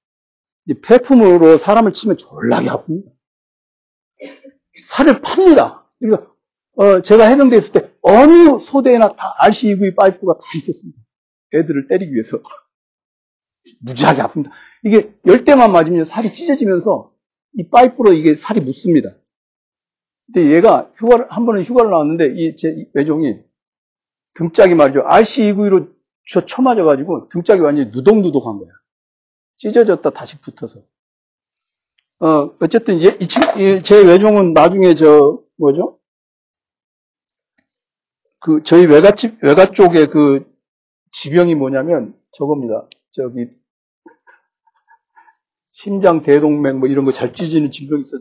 [0.84, 3.12] 폐품으로 사람을 치면 졸라게 아픕니다.
[4.84, 5.86] 살을 팝니다.
[6.00, 6.32] 그러니까
[6.78, 11.00] 어, 제가 해병대 있을 때 어느 소대에나 다 RC292 파이프가 다 있었습니다.
[11.54, 12.40] 애들을 때리기 위해서.
[13.82, 14.52] 무지하게 아픕니다.
[14.84, 17.12] 이게 열대만 맞으면 살이 찢어지면서
[17.56, 19.10] 이 파이프로 이게 살이 묻습니다.
[20.28, 23.40] 근데 얘가 휴가를, 한 번은 휴가를 나왔는데 이 제 외종이
[24.36, 25.02] 등짝이 말이죠.
[25.04, 25.94] RC292로
[26.28, 28.70] 쳐, 쳐맞아가지고 등짝이 완전히 누덕누덕한 거야.
[29.58, 30.82] 찢어졌다 다시 붙어서.
[32.20, 35.97] 어, 어쨌든 이, 이, 제 외종은 나중에 저, 뭐죠?
[38.40, 40.46] 그, 저희 외가 집, 외가 쪽에 그
[41.14, 42.88] 지병이 뭐냐면 저겁니다.
[43.12, 43.48] 저기,
[45.72, 48.18] 심장 대동맥 뭐 이런 거 잘 찢어지는 질병이 있어.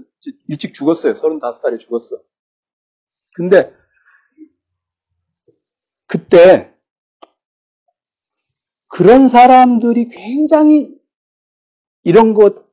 [0.48, 1.14] 일찍 죽었어요.
[1.14, 2.16] 35살에 죽었어.
[3.34, 3.72] 근데,
[6.06, 6.72] 그때,
[8.88, 10.98] 그런 사람들이 굉장히
[12.04, 12.64] 이런 것,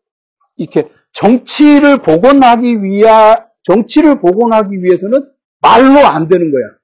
[0.58, 5.30] 이렇게 정치를 복원하기 위하, 정치를 복원하기 위해서는
[5.62, 6.78] 말로 안 되는 거야.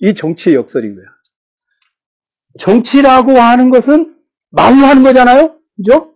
[0.00, 1.06] 이 정치의 역설인 거야.
[2.58, 4.16] 정치라고 하는 것은
[4.50, 5.58] 말로 하는 거잖아요?
[5.76, 6.14] 그죠?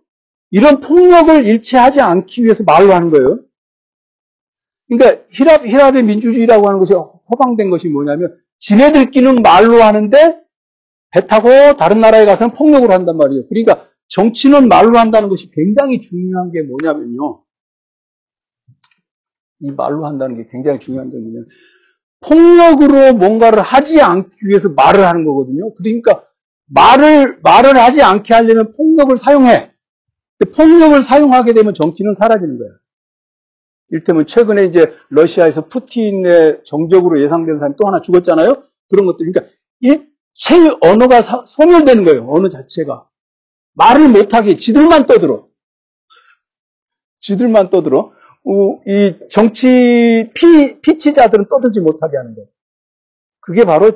[0.49, 3.39] 이런 폭력을 일치하지 않기 위해서 말로 하는 거예요.
[4.87, 10.41] 그러니까 히랍, 히랍의 민주주의라고 하는 것이 허방된 것이 뭐냐면 지네들끼리는 말로 하는데
[11.11, 13.47] 배 타고 다른 나라에 가서는 폭력으로 한단 말이에요.
[13.47, 17.43] 그러니까 정치는 말로 한다는 것이 굉장히 중요한 게 뭐냐면요.
[19.61, 21.47] 이 말로 한다는 게 굉장히 중요한 게 뭐냐면
[22.21, 25.73] 폭력으로 뭔가를 하지 않기 위해서 말을 하는 거거든요.
[25.75, 26.23] 그러니까
[26.67, 29.71] 말을 말을 하지 않게 하려면 폭력을 사용해.
[30.55, 32.73] 폭력을 사용하게 되면 정치는 사라지는 거예요.
[33.89, 38.63] 일테면 최근에 이제 러시아에서 푸틴의 정적으로 예상되는 사람이 또 하나 죽었잖아요.
[38.89, 39.31] 그런 것들.
[39.31, 42.27] 그러니까 일체 언어가 사, 소멸되는 거예요.
[42.31, 43.07] 언어 자체가.
[43.73, 45.47] 말을 못하게 지들만 떠들어.
[47.19, 48.13] 지들만 떠들어.
[48.45, 52.47] 이 정치 피, 피치자들은 떠들지 못하게 하는 거예요.
[53.39, 53.91] 그게 바로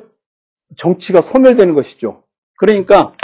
[0.76, 2.24] 정치가 소멸되는 것이죠.
[2.58, 3.14] 그러니까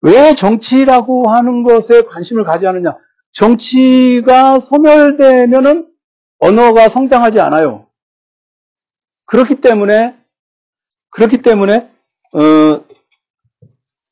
[0.00, 2.96] 왜 정치라고 하는 것에 관심을 가져야 하느냐?
[3.32, 5.92] 정치가 소멸되면은
[6.38, 7.86] 언어가 성장하지 않아요.
[9.26, 10.16] 그렇기 때문에
[11.10, 11.90] 그렇기 때문에
[12.34, 12.84] 어,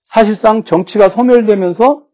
[0.03, 2.07] 사실상 정치가 소멸되면서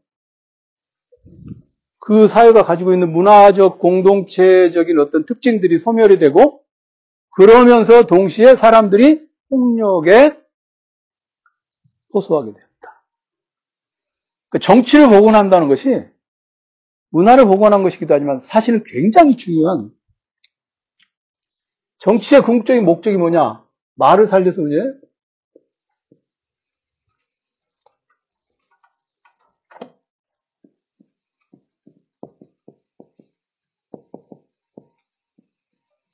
[2.05, 6.65] 그 사회가 가지고 있는 문화적 공동체적인 어떤 특징들이 소멸이 되고
[7.31, 10.37] 그러면서 동시에 사람들이 폭력에
[12.13, 13.05] 호소하게 됩니다.
[14.49, 16.05] 그 정치를 복원한다는 것이
[17.11, 19.93] 문화를 복원한 것이기도 하지만 사실은 굉장히 중요한
[21.99, 23.65] 정치의 궁극적인 목적이 뭐냐?
[23.95, 24.93] 말을 살려서 이제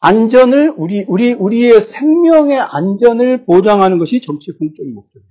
[0.01, 5.29] 안전을 우리 우리 우리의 생명의 안전을 보장하는 것이 정치의 궁극적인 목적이에요.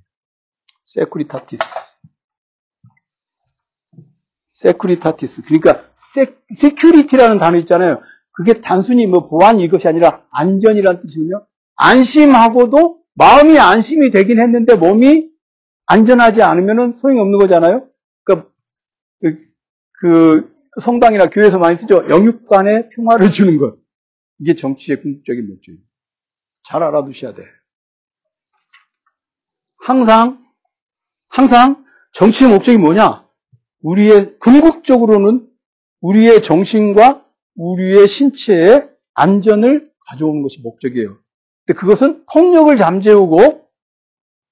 [0.84, 1.64] securitatis.
[4.50, 5.44] securitatis.
[5.44, 8.02] 그러니까 se, security라는 단어 있잖아요.
[8.32, 11.46] 그게 단순히 뭐 보안 이것이 아니라 안전이라는 뜻이군요.
[11.76, 15.30] 안심하고도 마음이 안심이 되긴 했는데 몸이
[15.86, 17.88] 안전하지 않으면 소용없는 거잖아요.
[18.24, 18.50] 그러니까
[19.22, 19.38] 그,
[19.94, 22.04] 그 성당이나 교회에서 많이 쓰죠.
[22.10, 23.78] 영육 간의 평화를 주는 것.
[24.40, 25.88] 이게 정치의 궁극적인 목적입니다.
[26.64, 27.44] 잘 알아두셔야 돼.
[29.80, 30.46] 항상,
[31.30, 33.26] 항상 정치의 목적이 뭐냐?
[33.82, 35.48] 우리의, 궁극적으로는
[36.02, 41.18] 우리의 정신과 우리의 신체의 안전을 가져오는 것이 목적이에요.
[41.66, 43.68] 근데 그것은 폭력을 잠재우고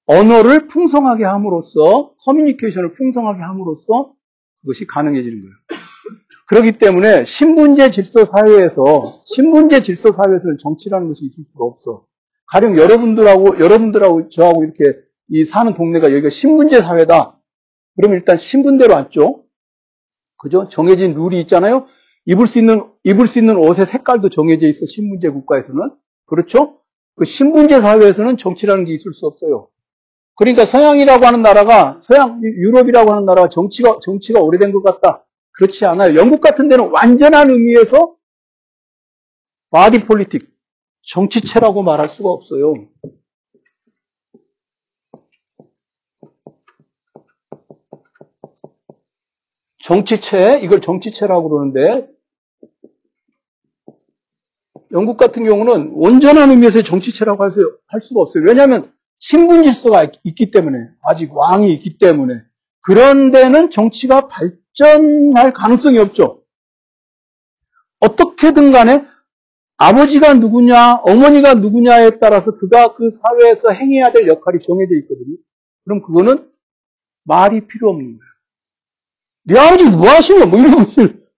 [0.06, 4.14] 언어를 풍성하게 함으로써 커뮤니케이션을 풍성하게 함으로써
[4.60, 5.54] 그것이 가능해지는 거예요.
[6.46, 12.06] 그렇기 때문에 신분제 질서 사회에서 신분제 질서 사회에서는 정치라는 것이 있을 수가 없어.
[12.46, 17.36] 가령 여러분들하고 여러분들하고 저하고 이렇게 이 사는 동네가 여기가 신분제 사회다.
[17.96, 19.44] 그러면 일단 신분대로 앉죠.
[20.38, 20.68] 그죠?
[20.68, 21.86] 정해진 룰이 있잖아요.
[22.26, 24.86] 입을 수 있는 입을 수 있는 옷의 색깔도 정해져 있어.
[24.86, 25.90] 신분제 국가에서는
[26.26, 26.78] 그렇죠?
[27.16, 29.68] 그 신분제 사회에서는 정치라는 게 있을 수 없어요.
[30.36, 35.25] 그러니까 서양이라고 하는 나라가 서양 유럽이라고 하는 나라가 정치가 정치가 오래된 것 같다.
[35.56, 36.16] 그렇지 않아요.
[36.16, 38.14] 영국 같은 데는 완전한 의미에서
[39.70, 40.54] body politic,
[41.02, 42.88] 정치체라고 말할 수가 없어요.
[49.82, 52.08] 정치체, 이걸 정치체라고 그러는데,
[54.92, 58.44] 영국 같은 경우는 온전한 의미에서 정치체라고 할, 수, 할 수가 없어요.
[58.44, 62.42] 왜냐하면 신분 질서가 있기 때문에, 아직 왕이 있기 때문에.
[62.80, 66.42] 그런 데는 정치가 발, 발전할 가능성이 없죠.
[68.00, 69.04] 어떻게든 간에
[69.78, 75.36] 아버지가 누구냐, 어머니가 누구냐에 따라서 그가 그 사회에서 행해야 될 역할이 정해져 있거든요.
[75.84, 76.50] 그럼 그거는
[77.24, 78.20] 말이 필요 없는 거예요.
[79.44, 80.46] 네 아버지 뭐 하시냐?
[80.46, 80.92] 뭐 이러고,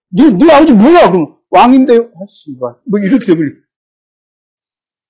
[0.09, 1.11] 네, 네 아버지 뭐야?
[1.11, 2.11] 그럼 왕인데요?
[2.15, 2.75] 아, 씨발.
[2.85, 3.63] 뭐 이렇게 되면.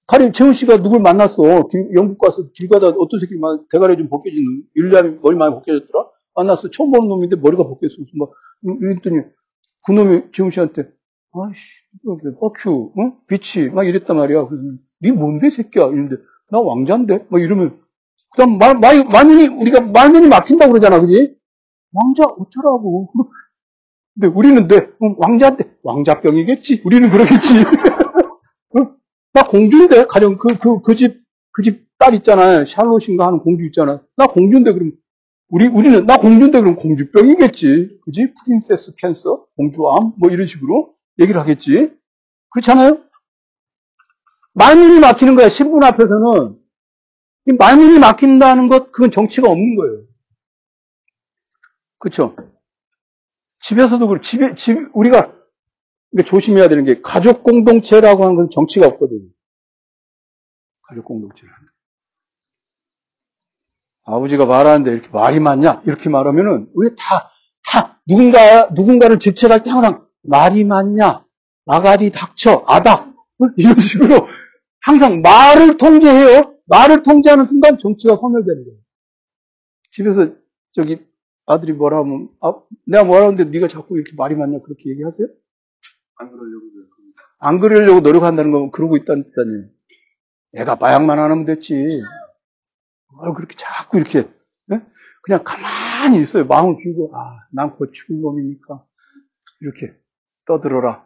[0.07, 1.67] 가령 재훈 씨가 누굴 만났어.
[1.67, 6.09] 길, 영국 가서 길 가다 어떤 새끼 만 대가리 좀 벗겨진, 일리암이 머리 많이 벗겨졌더라?
[6.39, 6.69] 만났어.
[6.71, 7.95] 처음 보는 놈인데 머리가 벗겼어.
[8.15, 8.31] 막,
[8.81, 9.17] 이랬더니,
[9.85, 10.89] 그 놈이 지훈 씨한테,
[11.33, 11.61] 아이씨,
[12.39, 13.13] 뻑큐, 응?
[13.27, 14.47] 비치, 막 이랬단 말이야.
[14.47, 14.63] 그래서,
[15.03, 15.85] 니 뭔데, 새끼야?
[15.87, 16.17] 이랬는데,
[16.51, 17.27] 나 왕자인데?
[17.29, 17.79] 막 이러면,
[18.31, 21.35] 그 다음 말, 말, 말문이, 우리가 말문이 막힌다고 그러잖아, 그지?
[21.93, 23.11] 왕자, 어쩌라고.
[24.19, 26.83] 근데 우리는 내, 왕자인데, 왕자병이겠지?
[26.85, 27.53] 우리는 그러겠지.
[29.33, 30.05] 나 공주인데?
[30.07, 31.21] 가령 그, 그, 그 집,
[31.53, 32.63] 그 집 딸 있잖아요.
[32.65, 34.01] 샬롯인가 하는 공주 있잖아.
[34.15, 34.93] 나 공주인데, 그럼
[35.49, 38.01] 우리, 우리는, 나 공주인데 그럼 공주병이겠지.
[38.05, 38.33] 그지?
[38.33, 41.91] 프린세스 캔서, 공주암, 뭐 이런 식으로 얘기를 하겠지.
[42.51, 43.03] 그렇잖아요?
[44.53, 46.59] 말문이 막히는 거야, 신분 앞에서는.
[47.57, 50.03] 말문이 막힌다는 것, 그건 정치가 없는 거예요.
[51.97, 52.35] 그쵸?
[53.61, 54.21] 집에서도 그래.
[54.21, 55.33] 집에, 집, 우리가
[56.25, 59.29] 조심해야 되는 게 가족 공동체라고 하는 건 정치가 없거든요.
[60.83, 61.78] 가족 공동체라는 게.
[64.05, 65.81] 아버지가 말하는데 이렇게 말이 맞냐?
[65.85, 67.31] 이렇게 말하면은, 우리 다,
[67.67, 71.25] 다, 누군가, 누군가를 제철할 때 항상 말이 맞냐?
[71.65, 73.13] 아가리 닥쳐, 아닥.
[73.57, 74.27] 이런 식으로
[74.81, 76.55] 항상 말을 통제해요.
[76.65, 78.77] 말을 통제하는 순간 정치가 소멸되는 거예요.
[79.91, 80.33] 집에서
[80.71, 81.05] 저기
[81.45, 82.53] 아들이 뭐라 하면, 아,
[82.85, 84.59] 내가 뭐라 하는데 네가 자꾸 이렇게 말이 맞냐?
[84.63, 85.27] 그렇게 얘기하세요?
[86.17, 86.85] 안 그러려고 그래요.
[87.39, 89.69] 안 그러려고 노력한다는 건 그러고 있다는 뜻 아니에요.
[90.55, 92.01] 애가 마약만 안 하면 됐지.
[93.13, 94.19] 뭘 그렇게 자꾸 이렇게,
[94.71, 94.81] 예?
[95.23, 96.45] 그냥 가만히 있어요.
[96.45, 98.83] 마음을 비우고, 아, 난곧 죽은 놈이니까.
[99.61, 99.93] 이렇게
[100.45, 101.05] 떠들어라.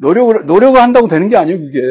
[0.00, 1.82] 노력을, 노력을 한다고 되는 게 아니에요, 그게.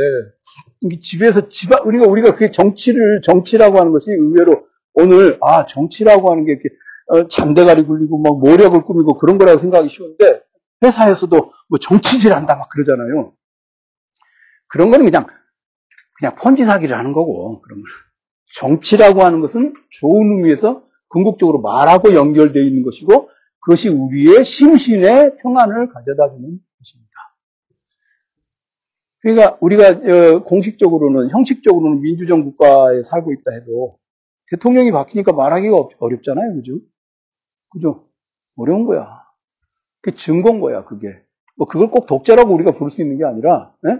[0.81, 6.45] 이게 집에서, 집, 우리가, 우리가 그 정치를, 정치라고 하는 것이 의외로 오늘, 아, 정치라고 하는
[6.45, 6.69] 게 이렇게,
[7.07, 10.41] 어, 잔대가리 굴리고, 막 모력을 꾸미고 그런 거라고 생각하기 쉬운데,
[10.83, 11.37] 회사에서도
[11.69, 13.33] 뭐 정치질 한다 막 그러잖아요.
[14.67, 15.27] 그런 거는 그냥,
[16.17, 17.87] 그냥 펀지 사기를 하는 거고, 그런 거
[18.55, 23.29] 정치라고 하는 것은 좋은 의미에서 궁극적으로 말하고 연결되어 있는 것이고,
[23.61, 27.11] 그것이 우리의 심신의 평안을 가져다 주는 것입니다.
[29.19, 33.99] 그러니까 우리가 어, 공식적으로는 형식적으로는 민주정 국가에 살고 있다 해도
[34.49, 36.79] 대통령이 바뀌니까 말하기가 어렵잖아요, 그죠?
[37.69, 38.07] 그죠?
[38.55, 39.23] 어려운 거야.
[40.01, 41.07] 그게 증거인 거야, 그게.
[41.55, 43.91] 뭐 그걸 꼭 독재라고 우리가 부를 수 있는 게 아니라, 에?
[43.91, 43.99] 예?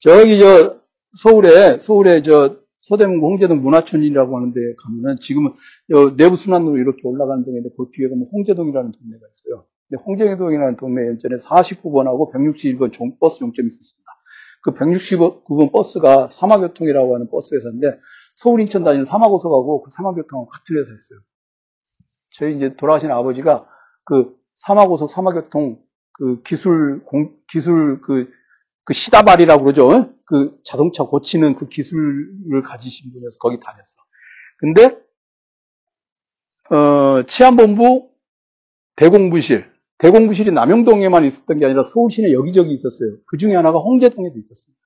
[0.00, 0.80] 저기 저
[1.12, 2.56] 서울에 서울에 저
[2.88, 5.52] 서대문 홍제동 문화촌이라고 하는데 가면은 지금은
[6.16, 9.66] 내부 순환으로 이렇게 올라가는 동네인데 그 뒤에 가면 홍제동이라는 동네가 있어요.
[9.88, 14.10] 근데 홍제동이라는 동네 예전에 49번하고 161번 종, 버스 종점이 있었습니다.
[14.62, 17.98] 그 169번 버스가 삼화교통이라고 하는 버스 회사인데
[18.34, 21.20] 서울 인천 다니는 삼화고속하고 그 삼화교통하고 같은 회사였어요.
[22.32, 23.66] 저희 이제 돌아가신 아버지가
[24.04, 25.78] 그 삼화고속 삼화교통
[26.12, 28.28] 그 기술 공, 기술 그,
[28.88, 30.14] 그 시다발이라고 그러죠.
[30.24, 34.00] 그 자동차 고치는 그 기술을 가지신 분이어서 거기 다녔어.
[34.56, 34.98] 근데
[36.70, 38.08] 어, 치안본부
[38.96, 43.18] 대공부실 대공부실이 남영동에만 있었던 게 아니라 서울시내 여기저기 있었어요.
[43.26, 44.82] 그 중에 하나가 홍제동에도 있었습니다.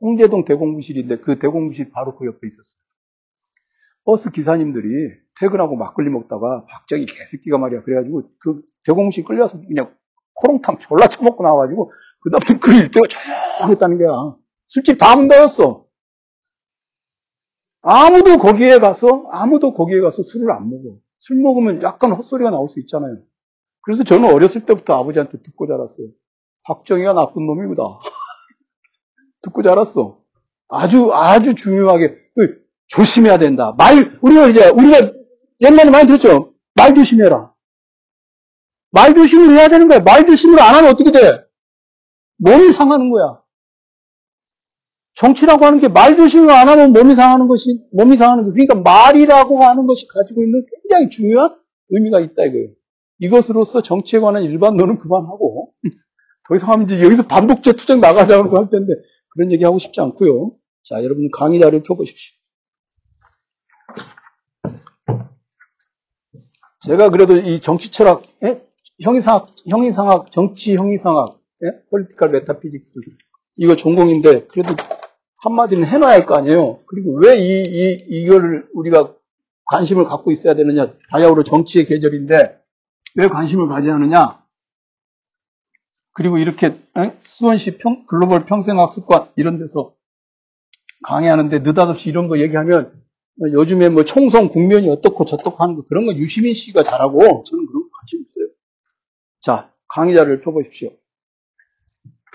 [0.00, 2.80] 홍제동 대공부실인데 그 대공부실 바로 그 옆에 있었어요.
[4.04, 4.86] 버스 기사님들이
[5.40, 7.82] 퇴근하고 막걸리 먹다가 박정희 개새끼가 말이야.
[7.82, 9.92] 그래가지고 그 대공부실 끌려서 그냥
[10.40, 11.90] 코롱탕 졸라 처먹고 나와가지고
[12.22, 14.36] 그 다음에 그 일대가 조용했다는 거야.
[14.68, 15.84] 술집 다 문 닫았어.
[17.82, 20.96] 아무도 거기에 가서 아무도 거기에 가서 술을 안 먹어.
[21.18, 23.18] 술 먹으면 약간 헛소리가 나올 수 있잖아요.
[23.82, 26.08] 그래서 저는 어렸을 때부터 아버지한테 듣고 자랐어요.
[26.64, 27.82] 박정희가 나쁜 놈이구나.
[29.42, 30.18] 듣고 자랐어.
[30.68, 33.74] 아주, 아주 중요하게, 그 조심해야 된다.
[33.76, 35.12] 말, 우리가 이제, 우리가
[35.60, 36.52] 옛날에 많이 들었죠?
[36.76, 37.49] 말 조심해라.
[38.92, 40.00] 말 조심을 해야 되는 거야.
[40.00, 41.44] 말 조심을 안 하면 어떻게 돼?
[42.38, 43.40] 몸이 상하는 거야.
[45.14, 48.52] 정치라고 하는 게 말 조심을 안 하면 몸이 상하는 것이, 몸이 상하는 거.
[48.52, 51.56] 그러니까 말이라고 하는 것이 가지고 있는 굉장히 중요한
[51.90, 52.68] 의미가 있다 이거예요.
[53.18, 55.72] 이것으로서 정치에 관한 일반론은 그만하고
[56.48, 58.94] 더 이상 하면 이제 여기서 반독제 투쟁 나가자고 할 텐데
[59.30, 60.52] 그런 얘기 하고 싶지 않고요.
[60.84, 62.34] 자, 여러분 강의 자료 펴보십시오.
[66.80, 68.64] 제가 그래도 이 정치 철학, 예?
[69.02, 71.68] 형이상학, 형이상학, 정치 형이상학, 예?
[71.90, 73.00] political metaphysics
[73.56, 74.74] 이거 전공인데 그래도
[75.36, 76.80] 한마디는 해놔야 할 거 아니에요.
[76.86, 79.14] 그리고 왜 이, 이, 이걸 우리가
[79.66, 80.92] 관심을 갖고 있어야 되느냐.
[81.10, 82.58] 바야흐로 정치의 계절인데
[83.16, 84.42] 왜 관심을 가져야 하느냐?
[86.12, 86.76] 그리고 이렇게
[87.18, 89.94] 수원시 평, 글로벌 평생학습관 이런 데서
[91.04, 93.00] 강의하는데 느닷없이 이런 거 얘기하면
[93.52, 97.82] 요즘에 뭐 총선 국면이 어떻고 저떻고 하는 거 그런 거 유시민 씨가 잘하고 저는 그런
[97.84, 98.24] 거 관심.
[99.40, 100.90] 자, 강의자를 펴보십시오.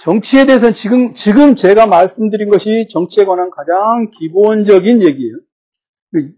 [0.01, 5.35] 정치에 대해서 지금, 지금 제가 말씀드린 것이 정치에 관한 가장 기본적인 얘기예요.
[6.11, 6.33] 그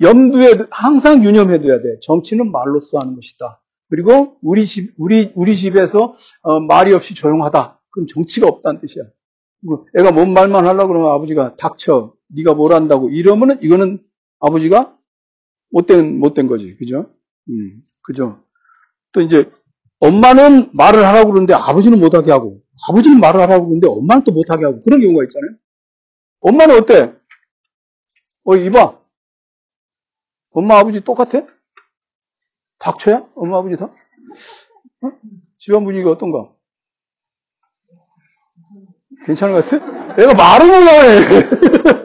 [0.00, 1.98] 염두에, 항상 유념해둬야 돼.
[2.02, 3.62] 정치는 말로써 하는 것이다.
[3.88, 7.80] 그리고 우리 집, 우리, 우리 집에서 어, 말이 없이 조용하다.
[7.90, 9.04] 그럼 정치가 없다는 뜻이야.
[9.96, 12.14] 애가 뭔 말만 하려고 그러면 아버지가 닥쳐.
[12.28, 13.08] 네가 뭘 한다고.
[13.10, 14.02] 이러면은 이거는
[14.40, 14.96] 아버지가
[15.70, 16.76] 못된, 못된 거지.
[16.76, 17.10] 그죠?
[17.48, 18.42] 음, 그죠?
[19.12, 19.50] 또 이제
[20.04, 24.82] 엄마는 말을 하라고 그러는데 아버지는 못하게 하고 아버지는 말을 하라고 그러는데 엄마는 또 못하게 하고
[24.82, 25.56] 그런 경우가 있잖아요.
[26.40, 27.14] 엄마는 어때?
[28.44, 29.00] 어, 이봐.
[30.50, 31.46] 엄마 아버지 똑같아?
[32.78, 33.26] 닥쳐야?
[33.34, 33.86] 엄마 아버지 다?
[33.86, 35.10] 어?
[35.58, 36.50] 집안 분위기가 어떤가?
[39.24, 40.14] 괜찮은 것 같아?
[40.20, 42.04] 애가 말을 못하네.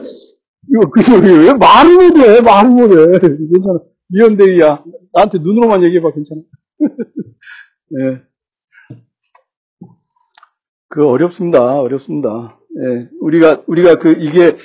[0.72, 1.16] 이거 그죠?
[1.16, 2.40] 왜 말을 못해?
[2.40, 3.18] 말을 못해.
[3.52, 3.80] 괜찮아.
[4.08, 4.84] 미연대이야.
[5.12, 6.12] 나한테 눈으로만 얘기해봐.
[6.12, 6.40] 괜찮아.
[7.90, 8.22] 네.
[10.88, 11.80] 그 어렵습니다.
[11.80, 12.58] 어렵습니다.
[12.78, 14.56] 예, 우리가 우리가 그 이게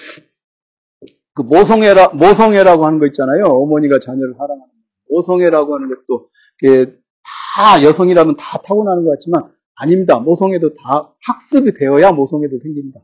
[1.34, 3.44] 그 모성애라, 모성애라고 하는 거 있잖아요.
[3.46, 4.74] 어머니가 자녀를 사랑하는.
[5.10, 6.30] 모성애라고 하는 것도,
[6.64, 10.20] 다 여성이라면 다 타고나는 것 같지만, 아닙니다.
[10.20, 13.02] 모성애도 다 학습이 되어야 모성애도 생깁니다.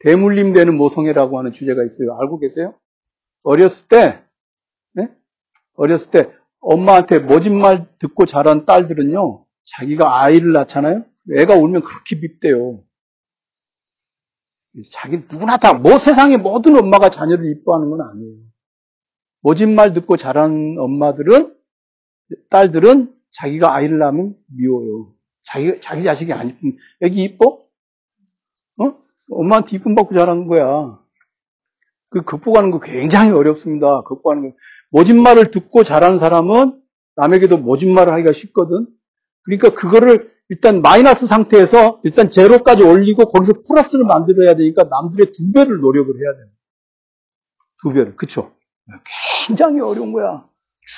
[0.00, 2.16] 대물림되는 모성애라고 하는 주제가 있어요.
[2.18, 2.74] 알고 계세요?
[3.42, 4.22] 어렸을 때,
[4.94, 5.10] 네?
[5.74, 11.04] 어렸을 때 엄마한테 모진말 듣고 자란 딸들은요, 자기가 아이를 낳잖아요?
[11.36, 12.82] 애가 울면 그렇게 밉대요.
[14.92, 18.36] 자기 누구나 다, 뭐 세상에 모든 엄마가 자녀를 이뻐하는 건 아니에요.
[19.40, 21.56] 모진 말 듣고 자란 엄마들은,
[22.50, 25.12] 딸들은 자기가 아이를 낳으면 미워요.
[25.42, 27.64] 자기, 자기 자식이 안 이쁜, 애기 이뻐?
[28.78, 28.94] 어?
[29.30, 31.00] 엄마한테 이쁨 받고 자라는 거야.
[32.10, 34.02] 그 극복하는 거 굉장히 어렵습니다.
[34.02, 34.56] 극복하는 거.
[34.90, 36.80] 모진 말을 듣고 자란 사람은
[37.16, 38.86] 남에게도 모진 말을 하기가 쉽거든.
[39.46, 45.78] 그러니까 그거를 일단 마이너스 상태에서 일단 제로까지 올리고 거기서 플러스를 만들어야 되니까 남들의 두 배를
[45.80, 46.46] 노력을 해야 돼요.
[47.82, 48.16] 두 배를.
[48.16, 48.52] 그쵸?
[49.46, 50.46] 굉장히 어려운 거야.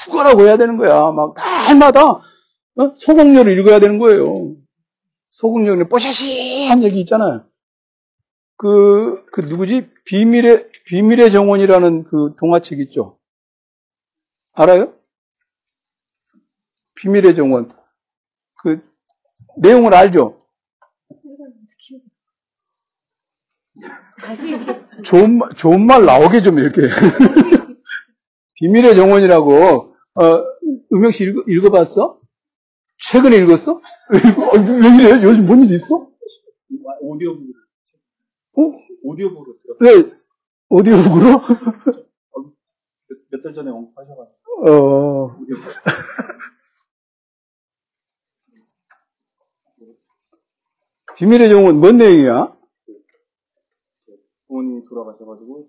[0.04, 1.10] 죽어라고 해야 되는 거야.
[1.12, 2.94] 막 날마다 어?
[2.96, 4.54] 소공료를 읽어야 되는 거예요.
[5.30, 7.44] 소공료는 뽀샤시한 얘기 있잖아요.
[8.56, 9.88] 그, 그 누구지?
[10.04, 13.18] 비밀의, 비밀의 정원이라는 그 동화책 있죠?
[14.52, 14.92] 알아요?
[16.96, 17.77] 비밀의 정원.
[18.62, 18.80] 그,
[19.58, 20.42] 내용을 알죠?
[25.04, 26.82] 좋은, 말- 좋은 말 나오게 좀 이렇게.
[28.54, 30.44] 비밀의 정원이라고, 어,
[30.92, 32.20] 음영 씨 읽어, 읽어봤어?
[32.98, 33.74] 최근에 읽었어?
[33.74, 33.80] 어,
[34.58, 35.22] 왜 이래?
[35.22, 36.08] 요즘 뭔 일 있어?
[37.00, 37.54] 오디오북으로
[38.56, 38.62] 어?
[39.04, 39.98] 오디오북으로 들었어요.
[40.08, 40.12] 왜?
[40.68, 41.40] 오디오북으로?
[43.30, 45.64] 몇 달 전에 언급하셔가지고 어, 오디오북.
[51.18, 52.56] 비밀의 정원 뭔 내용이야?
[54.46, 55.68] 부모님이 돌아가셔가지고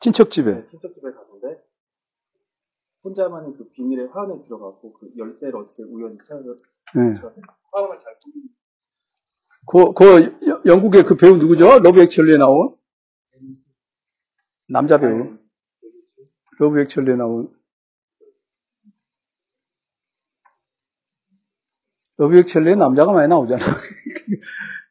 [0.00, 0.52] 친척집에.
[0.54, 1.62] 네, 친척집에 갔는데
[3.04, 6.54] 혼자만의 그 비밀의 화원에 들어가고 그 열쇠를 어떻게 우연히 찾아서
[6.94, 7.00] 네.
[7.72, 8.48] 화원을 잘 꾸민
[9.66, 11.78] 그, 그, 여- 영국의 그 배우 누구죠?
[11.80, 12.76] Love Actually에 나온?
[14.68, 15.38] 남자 배우.
[16.58, 17.52] Love Actually에 나온.
[22.22, 23.64] Love Actually에 남자가 많이 나오잖아.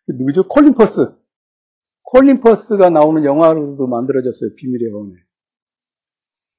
[0.05, 0.47] 그 누구죠?
[0.47, 1.13] 콜린 퍼스.
[2.03, 4.55] 콜린 퍼스가 나오는 영화로도 만들어졌어요.
[4.57, 5.13] 비밀의 영혼에.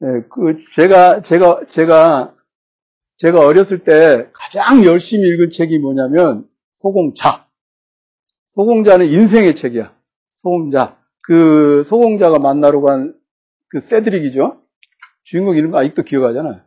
[0.01, 2.35] 네, 그, 제가, 제가, 제가,
[3.19, 7.47] 제가 어렸을 때 가장 열심히 읽은 책이 뭐냐면, 소공자.
[8.47, 9.95] 소공자는 인생의 책이야.
[10.37, 10.99] 소공자.
[11.23, 13.23] 그 소공자가 만나러 간
[13.73, 14.61] 그 세드릭이죠.
[15.23, 16.61] 주인공 이름 아직도 기억하잖아요.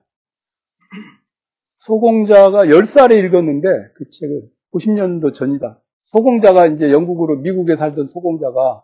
[1.86, 5.80] 소공자가 10살에 읽었는데 그 책을 90년도 전이다.
[6.02, 8.84] 소공자가 이제 영국으로 미국에 살던 소공자가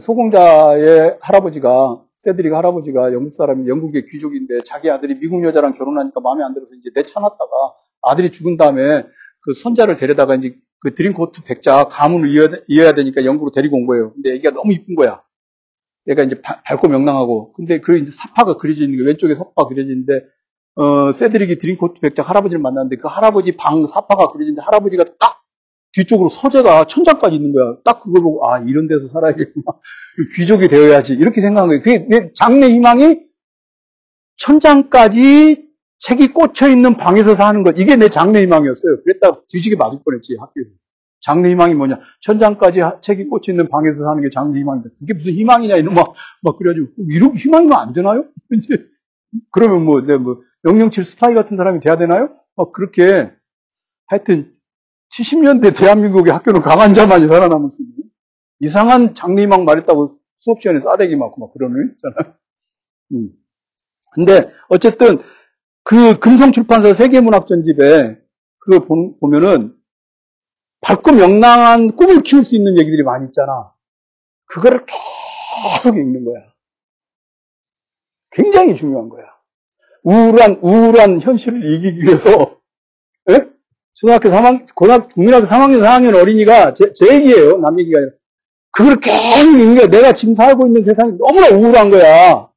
[0.00, 6.52] 소공자의 할아버지가 세드릭 할아버지가 영국 사람이 영국의 귀족인데 자기 아들이 미국 여자랑 결혼하니까 마음에 안
[6.52, 7.46] 들어서 이제 내쳐놨다가
[8.02, 9.04] 아들이 죽은 다음에
[9.42, 14.12] 그 손자를 데려다가 이제 그 드림코트 백자 가문을 이어야, 이어야 되니까 영국으로 데리고 온 거예요.
[14.14, 15.22] 근데 애기가 너무 이쁜 거야.
[16.08, 17.52] 얘가 이제 바- 밝고 명랑하고.
[17.52, 20.12] 근데 그 이제 사파가 그려져 있는 게 왼쪽에 사파가 그려져 있는데
[20.76, 25.42] 어, 세드릭이 드림코트 백자 할아버지를 만났는데 그 할아버지 방 사파가 그려진데 할아버지가 딱
[25.92, 27.78] 뒤쪽으로 서재가 천장까지 있는 거야.
[27.84, 29.64] 딱 그걸 보고 아 이런 데서 살아야겠구나.
[30.36, 31.82] 귀족이 되어야지 이렇게 생각한 거예요.
[31.82, 33.20] 그게 내 장래 희망이
[34.36, 35.64] 천장까지
[35.98, 39.02] 책이 꽂혀 있는 방에서 사는 것 이게 내 장래 희망이었어요.
[39.04, 40.70] 그랬다 뒤지게 맞을 뻔했지 학교에서.
[41.20, 41.98] 장래 희망이 뭐냐?
[42.20, 44.90] 천장까지 하- 책이 꽂혀 있는 방에서 사는 게 장래 희망이다.
[44.98, 46.04] 그게 무슨 희망이냐 이놈아
[46.42, 48.26] 막 그래가지고 이렇게 희망이면 안 되나요?
[48.52, 48.84] 이제
[49.50, 52.36] 그러면 뭐, 내 뭐, 007 스파이 같은 사람이 돼야 되나요?
[52.56, 53.30] 막 그렇게,
[54.06, 54.52] 하여튼,
[55.10, 57.90] 70년대 대한민국의 학교는 강한 자만이 살아남았습니
[58.60, 62.34] 이상한 장래희망 말했다고 수업 시간에 싸대기 맞고 막 그러는, 있잖아요.
[63.12, 63.30] 음.
[64.12, 65.18] 근데, 어쨌든,
[65.84, 68.18] 그 금성출판사 세계문학전집에,
[68.58, 69.76] 그거 보- 보면은,
[70.80, 73.72] 밝고 명랑한 꿈을 키울 수 있는 얘기들이 많이 있잖아.
[74.46, 76.42] 그거를 계속 읽는 거야.
[78.30, 79.24] 굉장히 중요한 거야.
[80.06, 82.60] 우울한, 우울한 현실을 이기기 위해서,
[83.30, 83.44] 예?
[83.94, 87.58] 초등학교 3학, 고등학교, 국민학교 3학년, 4학년 어린이가 제, 제 얘기예요.
[87.58, 88.12] 남 얘기가 아니라.
[88.70, 89.90] 그걸 계속 읽는.
[89.90, 92.34] 내가 지금 살고 있는 세상이 너무나 우울한 거야.
[92.34, 92.50] 어?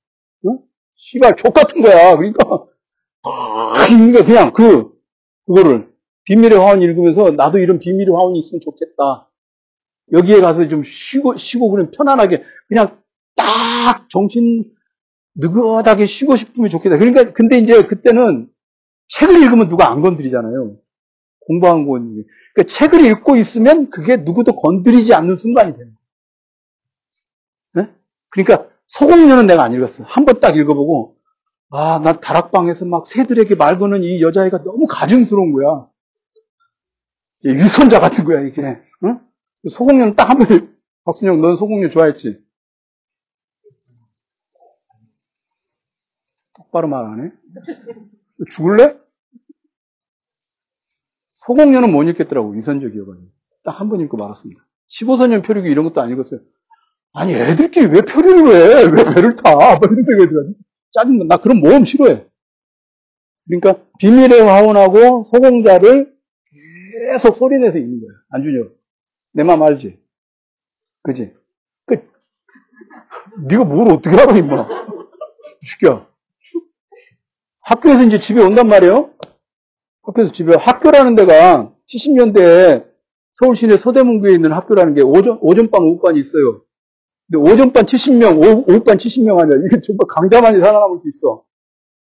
[0.95, 2.15] 씨발, 족 같은 거야.
[2.17, 4.25] 그러니까, 거야.
[4.25, 4.91] 그냥 그,
[5.47, 5.89] 그거를.
[6.25, 9.31] 비밀의 화원 읽으면서 나도 이런 비밀의 화원이 있으면 좋겠다.
[10.11, 13.01] 여기에 가서 좀 쉬고, 쉬고, 그냥 편안하게, 그냥
[13.35, 14.63] 딱 정신,
[15.35, 16.97] 느긋하게 쉬고 싶으면 좋겠다.
[16.97, 18.49] 그러니까, 근데 이제 그때는
[19.09, 20.77] 책을 읽으면 누가 안 건드리잖아요.
[21.47, 22.25] 공부한 건.
[22.55, 25.93] 그러니까 책을 읽고 있으면 그게 누구도 건드리지 않는 순간이 되는
[27.73, 27.87] 거예요.
[27.87, 27.93] 네?
[28.29, 30.03] 그러니까 소공녀는 내가 안 읽었어.
[30.05, 31.17] 한 번 딱 읽어보고,
[31.71, 35.87] 아, 나 다락방에서 막 새들에게 말 거는 이 여자애가 너무 가증스러운 거야.
[37.43, 38.61] 위선자 같은 거야, 이게.
[39.05, 39.19] 응?
[39.69, 40.75] 소공녀는 딱 한 번,
[41.05, 42.39] 박순영, 넌 소공녀 좋아했지?
[46.59, 47.31] 똑바로 말안 해?
[48.51, 48.97] 죽을래?
[51.45, 53.27] 소공녀는 못 읽겠더라고, 위선적이어가지고.
[53.63, 54.61] 딱 한 번 읽고 말았습니다.
[54.89, 56.41] 15소년 표류기 이런 것도 안 읽었어요.
[57.13, 58.83] 아니, 애들끼리 왜 표류를 해?
[58.91, 59.55] 왜 배를 타?
[59.55, 60.43] 막 이런 생각이 들어.
[60.91, 61.25] 짜증나.
[61.27, 62.27] 나 그런 모험 싫어해.
[63.47, 66.15] 그러니까, 비밀의 화원하고 소공자를
[67.11, 68.11] 계속 소리내서 읽는 거야.
[68.29, 68.77] 안준혁.
[69.33, 69.99] 내맘 알지?
[71.03, 71.33] 그지?
[71.85, 71.95] 그,
[73.47, 74.67] 네가 뭘 어떻게 알아, 임마.
[75.63, 76.08] 시켜.
[77.69, 79.11] 학교에서 이제 집에 온단 말이에요.
[80.01, 82.87] 학교에서 집에, 학교라는 데가 70년대에
[83.33, 86.63] 서울 시내 서대문구에 있는 학교라는 게 오전, 오전반, 오후반이 있어요.
[87.29, 89.59] 근데 오전반 70명, 오후, 오후반 70명 아니야.
[89.65, 91.43] 이게 정말 강자만이 살아남을 수 있어.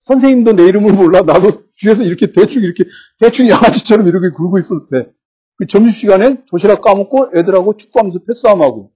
[0.01, 1.21] 선생님도 내 이름을 몰라.
[1.21, 2.83] 나도 뒤에서 이렇게 대충, 이렇게,
[3.21, 5.13] 대충 양아치처럼 이렇게 굴고 있어도 돼.
[5.55, 8.91] 그 점심시간에 도시락 까먹고 애들하고 축구하면서 패싸움하고.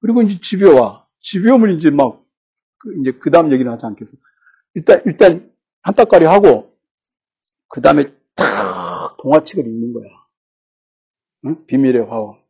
[0.00, 1.06] 그리고 이제 집에 와.
[1.20, 2.24] 집에 오면 이제 막,
[2.78, 4.16] 그 이제 그 다음 얘기는 하지 않겠어.
[4.74, 5.55] 일단, 일단,
[5.86, 6.76] 한따까리 하고,
[7.68, 10.10] 그 다음에 탁 동화책을 읽는 거야.
[11.44, 11.64] 응?
[11.66, 12.40] 비밀의 화원.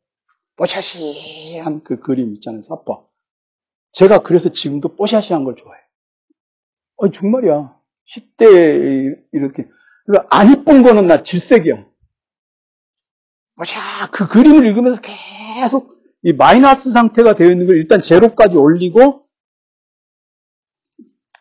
[0.57, 3.05] 뽀샤시한 그 그림 있잖아요, 사파.
[3.93, 5.85] 제가 그래서 지금도 뽀샤시한 걸 좋아해요.
[6.97, 7.79] 어, 정말이야.
[8.09, 9.69] 10대 이렇게.
[10.31, 11.85] 안 이쁜 거는 나 질색이야.
[13.57, 19.26] 뽀샤, 그 그림을 읽으면서 계속 이 마이너스 상태가 되어 있는 걸 일단 제로까지 올리고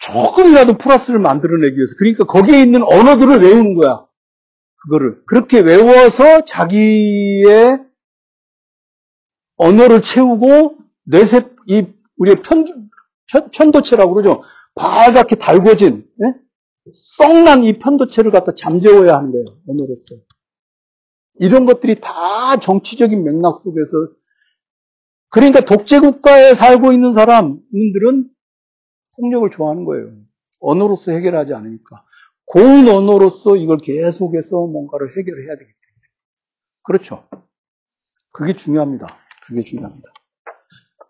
[0.05, 1.95] 조금이라도 플러스를 만들어내기 위해서.
[1.97, 4.05] 그러니까 거기에 있는 언어들을 외우는 거야.
[4.83, 5.23] 그거를.
[5.25, 7.83] 그렇게 외워서 자기의
[9.57, 11.87] 언어를 채우고 뇌세, 이,
[12.17, 12.89] 우리의 편,
[13.31, 14.43] 편, 편도체라고 그러죠.
[14.75, 16.33] 빨갛게 달궈진, 예?
[16.91, 19.45] 썩난 이 편도체를 갖다 잠재워야 하는 거예요.
[19.67, 20.15] 언어로서.
[21.39, 23.91] 이런 것들이 다 정치적인 맥락 속에서
[25.29, 28.29] 그러니까 독재 국가에 살고 있는 사람들은
[29.17, 30.11] 폭력을 좋아하는 거예요.
[30.59, 32.03] 언어로서 해결하지 않으니까.
[32.45, 36.07] 고운 언어로서 이걸 계속해서 뭔가를 해결해야 되기 때문에.
[36.83, 37.27] 그렇죠.
[38.31, 39.07] 그게 중요합니다.
[39.47, 40.09] 그게 중요합니다.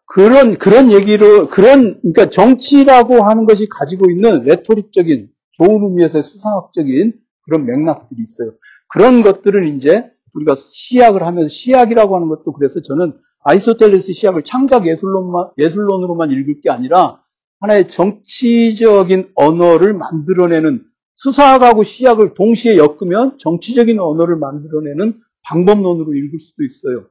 [0.07, 7.65] 그런, 그런 얘기로, 그런, 그러니까 정치라고 하는 것이 가지고 있는 레토릭적인, 좋은 의미에서의 수상학적인 그런
[7.65, 8.53] 맥락들이 있어요.
[8.87, 15.51] 그런 것들을 이제 우리가 시약을 하면서 시약이라고 하는 것도 그래서 저는 아이소텔레스 시약을 창작 예술론만,
[15.57, 17.21] 예술론으로만 읽을 게 아니라
[17.65, 20.83] 하나의 정치적인 언어를 만들어내는
[21.15, 27.07] 수사학하고 시약을 동시에 엮으면 정치적인 언어를 만들어내는 방법론으로 읽을 수도 있어요.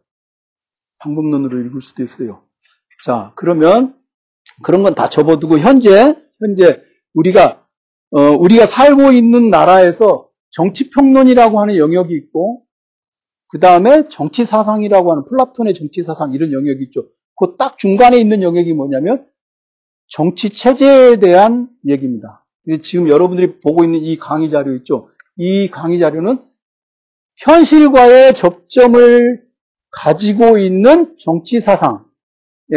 [0.98, 2.42] 방법론으로 읽을 수도 있어요.
[3.05, 3.96] 자, 그러면
[4.62, 6.82] 그런 건 다 접어두고 현재 현재
[7.14, 7.66] 우리가
[8.11, 12.62] 어, 우리가 살고 있는 나라에서 정치 평론이라고 하는 영역이 있고
[13.48, 17.09] 그 다음에 정치 사상이라고 하는 플라톤의 정치 사상 이런 영역이 있죠.
[17.38, 19.26] 그 딱 중간에 있는 영역이 뭐냐면
[20.09, 22.44] 정치 체제에 대한 얘기입니다.
[22.82, 25.11] 지금 여러분들이 보고 있는 이 강의 자료 있죠.
[25.36, 26.38] 이 강의 자료는
[27.36, 29.44] 현실과의 접점을
[29.90, 32.02] 가지고 있는 정치 사상에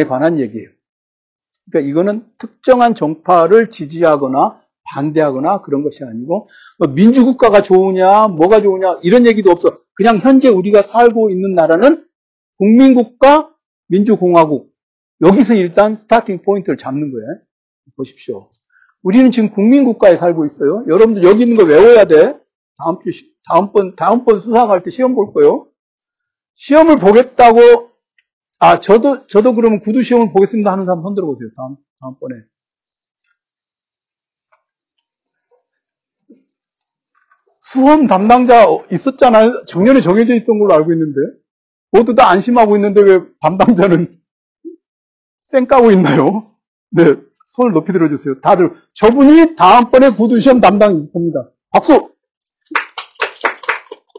[0.07, 0.69] 관한 얘기예요.
[1.69, 6.49] 그러니까 이거는 특정한 정파를 지지하거나 반대하거나 그런 것이 아니고
[6.79, 9.79] 뭐 민주국가가 좋으냐 뭐가 좋으냐 이런 얘기도 없어.
[9.93, 12.05] 그냥 현재 우리가 살고 있는 나라는
[12.57, 13.51] 국민국가
[13.87, 14.71] 민주공화국
[15.21, 17.27] 여기서 일단 스타팅 포인트를 잡는 거예요.
[17.95, 18.49] 보십시오.
[19.01, 20.85] 우리는 지금 국민국가에 살고 있어요.
[20.87, 22.37] 여러분들 여기 있는 거 외워야 돼.
[22.77, 23.09] 다음 주,
[23.47, 25.67] 다음번, 다음번 수사할 때 시험 볼 거요.
[26.55, 27.59] 시험을 보겠다고,
[28.59, 31.49] 아, 저도, 저도 그러면 구두 시험을 보겠습니다 하는 사람 손 들어 보세요.
[31.55, 32.35] 다음, 다음번에.
[37.63, 39.65] 수험 담당자 있었잖아요.
[39.65, 41.19] 작년에 정해져 있던 걸로 알고 있는데.
[41.91, 44.11] 모두 다 안심하고 있는데 왜 담당자는
[45.47, 46.51] 쌩 까고 있나요?
[46.89, 48.41] 네, 손을 높이 들어주세요.
[48.41, 51.49] 다들 저분이 다음번에 구두 시험 담당일 겁니다.
[51.69, 51.93] 박수!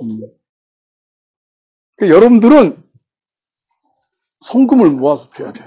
[0.01, 0.09] 음.
[1.97, 2.83] 그러니까 여러분들은
[4.41, 5.61] 성금을 모아서 줘야 돼.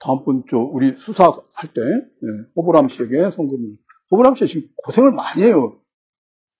[0.00, 1.40] 다음번 저 우리 수사할
[1.74, 3.78] 때 네, 호보람 씨에게 성금을.
[4.10, 5.80] 호보람 씨 지금 고생을 많이 해요.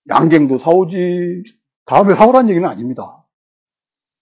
[0.09, 1.43] 양갱도 사오지.
[1.85, 3.27] 다음에 사오라는 얘기는 아닙니다.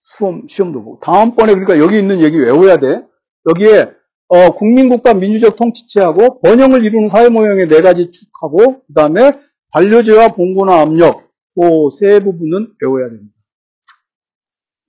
[0.02, 3.08] 수험 시험도 보고 다음번에 그러니까 여기 있는 얘기 외워야 돼.
[3.48, 3.92] 여기에
[4.28, 9.40] 어, 국민국가 민주적 통치체하고 번영을 이루는 사회 모형의 네 가지 축하고 그 다음에
[9.72, 13.34] 관료제와 봉고나 압력 그 세 부분은 외워야 됩니다.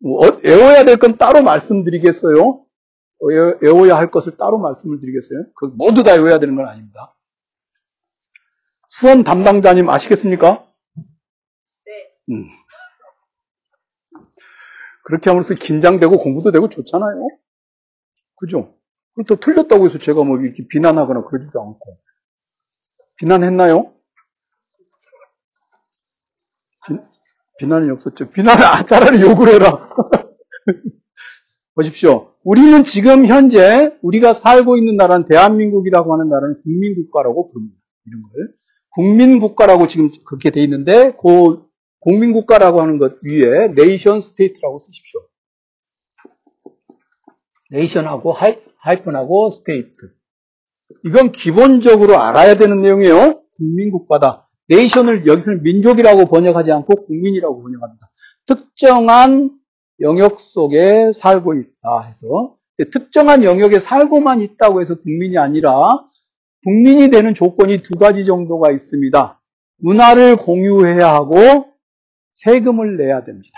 [0.06, 2.66] 어, 외워야 될 건 따로 말씀드리겠어요.
[3.62, 5.46] 외워야 할 것을 따로 말씀을 드리겠어요.
[5.56, 7.16] 그 모두 다 외워야 되는 건 아닙니다.
[8.90, 10.66] 수원 담당자님 아시겠습니까?
[11.86, 12.36] 네.
[12.36, 12.50] 음.
[15.04, 17.28] 그렇게 함으로써 긴장되고 공부도 되고 좋잖아요.
[18.42, 18.74] 그죠?
[19.14, 21.98] 그리고 또 틀렸다고 해서 제가 뭐 이렇게 비난하거나 그러지도 않고.
[23.18, 23.94] 비난했나요?
[27.60, 28.32] 비, 난이 없었죠.
[28.32, 29.90] 비난을, 아, 차라리 욕을 해라.
[31.76, 32.34] 보십시오.
[32.44, 37.78] 우리는 지금 현재 우리가 살고 있는 나라는 대한민국이라고 하는 나라는 국민국가라고 부릅니다.
[38.08, 38.32] 이런 걸.
[38.96, 41.64] 국민국가라고 지금 그렇게 돼 있는데, 그
[42.00, 45.22] 국민국가라고 하는 것 위에 nation state라고 쓰십시오.
[47.72, 50.14] nation하고 하이, 하이픈하고 state.
[51.06, 53.42] 이건 기본적으로 알아야 되는 내용이에요.
[53.58, 54.48] 국민국가다.
[54.68, 58.12] 네이션을 여기서는 민족이라고 번역하지 않고 국민이라고 번역합니다.
[58.46, 59.52] 특정한
[60.00, 62.56] 영역 속에 살고 있다 해서
[62.92, 66.04] 특정한 영역에 살고만 있다고 해서 국민이 아니라
[66.64, 69.42] 국민이 되는 조건이 두 가지 정도가 있습니다.
[69.78, 71.68] 문화를 공유해야 하고
[72.32, 73.54] 세금을 내야 됩니다.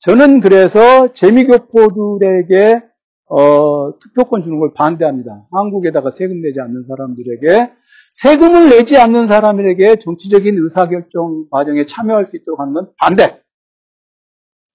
[0.00, 2.82] 저는 그래서 재미교포들에게
[3.28, 5.46] 어, 투표권 주는 걸 반대합니다.
[5.52, 7.72] 한국에다가 세금 내지 않는 사람들에게
[8.14, 13.42] 세금을 내지 않는 사람에게 정치적인 의사결정 과정에 참여할 수 있도록 하는 건 반대.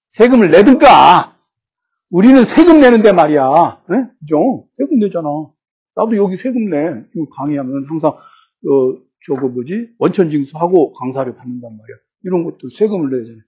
[0.08, 1.36] 세금을 내든가.
[2.10, 3.82] 우리는 세금 내는데 말이야.
[3.90, 3.96] 네?
[4.20, 4.68] 그죠?
[4.78, 5.28] 세금 내잖아.
[5.96, 7.04] 나도 여기 세금 내.
[7.36, 11.96] 강의하면 항상 어, 저거 뭐지 원천징수하고 강사를 받는단 말이야.
[12.22, 13.42] 이런 것도 세금을 내잖아요.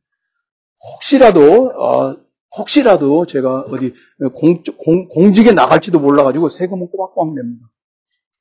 [0.95, 2.26] 혹시라도 어,
[2.57, 3.93] 혹시라도 제가 어디
[4.35, 7.67] 공, 공, 공직에 나갈지도 몰라가지고 세금은 꼬박꼬박 냅니다.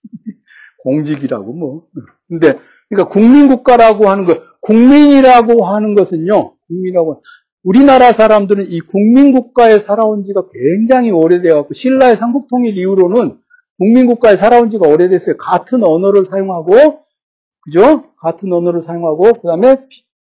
[0.83, 1.87] 공직이라고 뭐.
[2.27, 6.55] 근데 그러니까 국민국가라고 하는 것, 국민이라고 하는 것은요.
[6.67, 7.23] 국민이라고
[7.63, 13.39] 우리나라 사람들은 이 국민국가에 살아온 지가 굉장히 오래되어 갖고 신라의 삼국통일 이후로는
[13.79, 15.37] 국민국가에 살아온 지가 오래됐어요.
[15.37, 16.99] 같은 언어를 사용하고
[17.61, 18.03] 그죠?
[18.17, 19.77] 같은 언어를 사용하고 그 다음에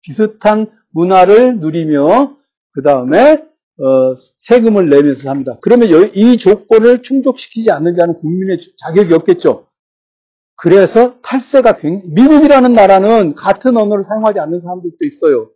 [0.04, 2.38] 비슷한 문화를 누리며
[2.74, 3.44] 그 다음에
[3.80, 5.58] 어, 세금을 내면서 삽니다.
[5.62, 9.68] 그러면 이 조건을 충족시키지 않는 자는 국민의 자격이 없겠죠.
[10.56, 15.50] 그래서 탈세가 굉장히, 미국이라는 나라는 같은 언어를 사용하지 않는 사람들도 있어요.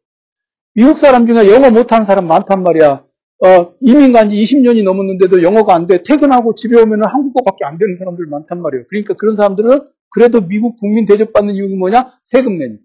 [0.73, 3.03] 미국 사람 중에 영어 못하는 사람 많단 말이야.
[3.45, 6.01] 어, 이민 간지 20년이 넘었는데도 영어가 안 돼.
[6.01, 8.85] 퇴근하고 집에 오면 한국어밖에 안 되는 사람들 많단 말이에요.
[8.89, 12.13] 그러니까 그런 사람들은 그래도 미국 국민 대접받는 이유가 뭐냐?
[12.23, 12.83] 세금 내니까.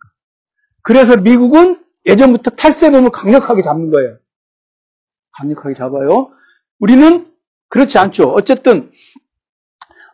[0.83, 4.19] 그래서 미국은 예전부터 탈세범을 강력하게 잡는 거예요.
[5.39, 6.31] 강력하게 잡아요.
[6.79, 7.27] 우리는
[7.69, 8.29] 그렇지 않죠.
[8.29, 8.91] 어쨌든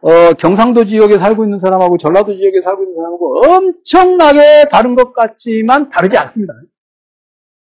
[0.00, 5.88] 어, 경상도 지역에 살고 있는 사람하고 전라도 지역에 살고 있는 사람하고 엄청나게 다른 것 같지만
[5.88, 6.54] 다르지 않습니다.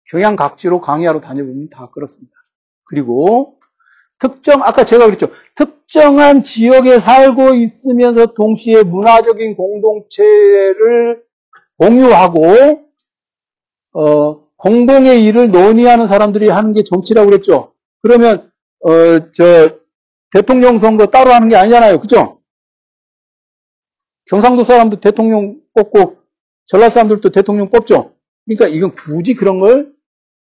[0.05, 2.33] 경양 각지로 강의하러 다녀보면 다 그렇습니다.
[2.83, 3.59] 그리고
[4.19, 5.27] 특정 아까 제가 그랬죠.
[5.55, 11.23] 특정한 지역에 살고 있으면서 동시에 문화적인 공동체를
[11.77, 12.89] 공유하고
[13.93, 17.73] 어, 공동의 일을 논의하는 사람들이 하는 게 정치라고 그랬죠.
[18.01, 18.51] 그러면
[18.81, 19.79] 어, 저
[20.31, 21.99] 대통령 선거 따로 하는 게 아니잖아요.
[21.99, 22.41] 그죠?
[24.25, 26.17] 경상도 사람도 대통령 뽑고
[26.65, 28.13] 전라 사람들도 대통령 뽑죠.
[28.45, 29.93] 그러니까 이건 굳이 그런 걸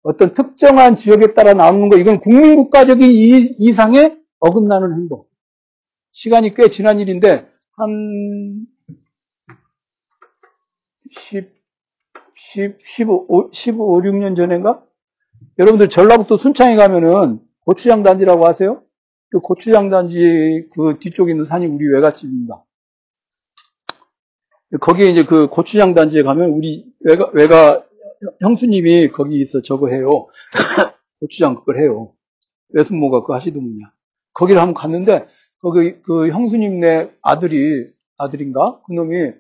[0.02, 3.06] 어떤 특정한 지역에 따라 나오는 거 이건 국민국가적인
[3.60, 5.26] 이상의 어긋나는 행동.
[6.14, 8.66] 시간이 꽤 지난 일인데 한
[11.12, 11.59] 10,
[12.54, 14.84] 10, 15, 15, 16년 전인가?
[15.60, 18.82] 여러분들 전라북도 순창에 가면은 고추장 단지라고 아세요?
[19.30, 22.66] 그 고추장 단지 그 뒤쪽에 있는 산이 우리 외갓집입니다.
[24.82, 27.86] 거기에 이제 그 고추장 단지에 가면 우리 외가, 외가
[28.42, 30.28] 형수님이 거기서 저거 해요.
[31.20, 32.14] 고추장 그걸 해요.
[32.70, 33.92] 외숙모가 그거 하시더군요.
[34.34, 35.28] 거기를 한번 갔는데
[35.62, 39.34] 거기 그 형수님네 아들이 아들인가 그놈이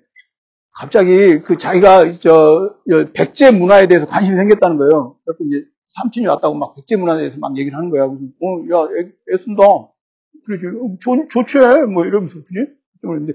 [0.74, 2.76] 갑자기 그 자기가 저
[3.13, 5.17] 백제 문화에 대해서 관심이 생겼다는 거예요.
[5.26, 8.07] 그래서 이제 삼촌이 왔다고 막 백제 문화에 대해서 막 얘기를 하는 거야.
[8.07, 9.63] 그래서 어, 야, 애, 애 쓴다.
[10.45, 10.67] 그러지.
[10.67, 11.57] 어, 좋, 좋지.
[11.91, 12.53] 뭐 이러면서, 그지?
[13.01, 13.34] 그런데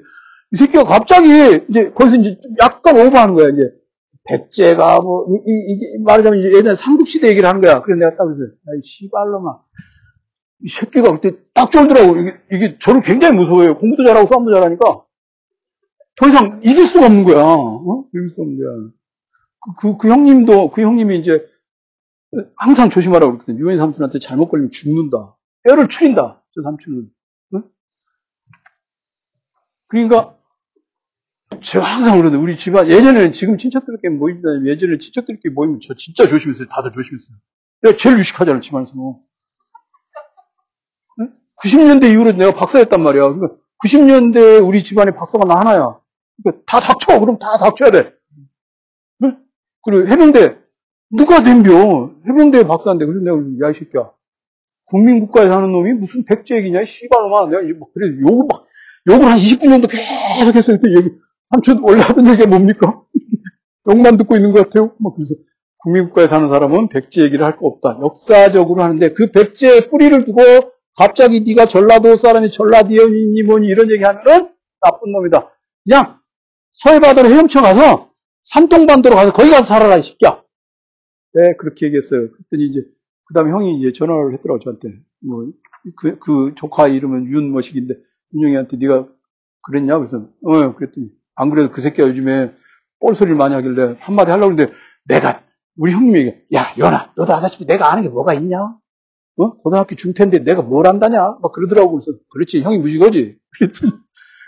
[0.52, 1.28] 이 새끼가 갑자기
[1.68, 3.48] 이제 거기서 이제 약간 오버하는 거야.
[3.48, 3.72] 이제
[4.26, 7.82] 백제가 뭐, 이, 이, 말하자면 이제 예전에 삼국시대 얘기를 하는 거야.
[7.82, 9.58] 그래서 내가 딱 그래서, 야, 이 씨발로마.
[10.62, 12.16] 이 새끼가 그때 딱 쫄더라고.
[12.16, 13.76] 이게, 이게 저를 굉장히 무서워해요.
[13.76, 15.03] 공부도 잘하고 싸움도 잘하니까.
[16.16, 17.42] 더 이상 이길 수가 없는 거야.
[17.42, 18.04] 어?
[18.08, 18.90] 이길 수 없는 거야.
[19.60, 21.46] 그, 그, 그 형님도, 그 형님이 이제
[22.56, 23.58] 항상 조심하라고 그랬거든.
[23.58, 25.36] 유엔 삼촌한테 잘못 걸리면 죽는다.
[25.68, 26.42] 애를 추린다.
[26.54, 27.10] 저 삼촌은.
[27.54, 27.62] 응?
[29.88, 30.36] 그러니까
[31.62, 34.48] 제가 항상 그러는데 우리 집안 예전에는 지금 친척들끼리 모입니다.
[34.66, 36.68] 예전에 친척들끼리 모이면 저 진짜 조심했어요.
[36.68, 37.36] 다들 조심했어요.
[37.82, 38.92] 내가 제일 유식하잖아 집안에서.
[41.20, 41.32] 응?
[41.62, 43.22] 90년대 이후로 내가 박사였단 말이야.
[43.32, 46.03] 그러니까 90년대 우리 집안에 박사가 나 하나야.
[46.42, 47.20] 그러니까 다 닥쳐.
[47.20, 48.12] 그럼 다 닥쳐야 돼.
[49.22, 49.38] 응?
[49.84, 50.58] 그리고 해병대
[51.10, 52.10] 누가 덤벼?
[52.28, 54.10] 해병대 박사인데 그래서 내가 야 이 새끼야.
[54.86, 56.84] 국민국가에 사는 놈이 무슨 백제 얘기냐?
[56.84, 57.46] 씨발놈아.
[57.46, 58.64] 내가 뭐 그래 욕을 막
[59.08, 61.16] 욕을 한 20분 정도 계속해서 이렇게 얘기.
[61.50, 63.02] 삼촌 원래 하던 얘기가 뭡니까?
[63.88, 64.94] 욕만 듣고 있는 것 같아요.
[64.98, 65.34] 막 그래서
[65.78, 67.98] 국민국가에 사는 사람은 백제 얘기를 할 거 없다.
[68.02, 70.40] 역사적으로 하는데 그 백제의 뿌리를 두고
[70.96, 75.50] 갑자기 네가 전라도 사람이 전라디언이니 뭐니 이런 얘기하면은 나쁜 놈이다.
[75.84, 76.18] 그냥
[76.74, 78.10] 서해바다로 헤엄쳐 가서
[78.42, 80.42] 산동반도로 가서 거기 가서 살아라 이 새끼야.
[81.34, 82.30] 네 그렇게 얘기했어요.
[82.30, 82.80] 그랬더니 이제
[83.26, 87.94] 그 다음에 형이 이제 전화를 했더라고 저한테 뭐그 그 조카 이름은 윤머식인데
[88.34, 89.08] 윤영이한테 네가
[89.62, 92.52] 그랬냐 그래서 어 그랬더니 안 그래도 그 새끼가 요즘에
[93.00, 94.72] 뻘소리를 많이 하길래 한마디 하려고 했는데
[95.04, 95.40] 내가
[95.76, 96.42] 우리 얘기해.
[96.54, 98.58] 야, 연아, 너도 아다시피 내가 아는 게 뭐가 있냐?
[99.36, 99.56] 어?
[99.56, 101.38] 고등학교 중퇴인데 내가 뭘 안다냐?
[101.42, 101.92] 막 그러더라고.
[101.92, 103.36] 그래서, 그렇지, 형이 무식하지?
[103.58, 103.92] 그랬더니,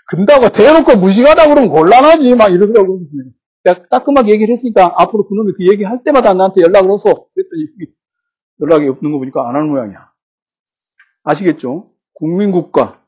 [0.07, 2.35] 근다고 대놓고 무식하다 그러면 곤란하지?
[2.35, 3.01] 막 이러더라고.
[3.65, 7.93] 내가 따끔하게 얘기를 했으니까 앞으로 그놈이 그 얘기 할 때마다 나한테 연락을 해서 그랬더니
[8.61, 10.11] 연락이 없는 거 보니까 안 하는 모양이야.
[11.25, 11.91] 아시겠죠?
[12.15, 13.03] 국민국가.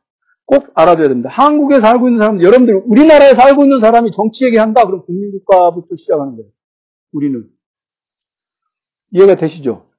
[0.45, 1.29] 꼭 알아둬야 됩니다.
[1.29, 4.87] 한국에 살고 있는 사람, 여러분들, 우리나라에 살고 있는 사람이 정치 얘기한다?
[4.87, 6.51] 그럼 국민국가부터 시작하는 거예요.
[7.13, 7.49] 우리는.
[9.11, 9.91] 이해가 되시죠?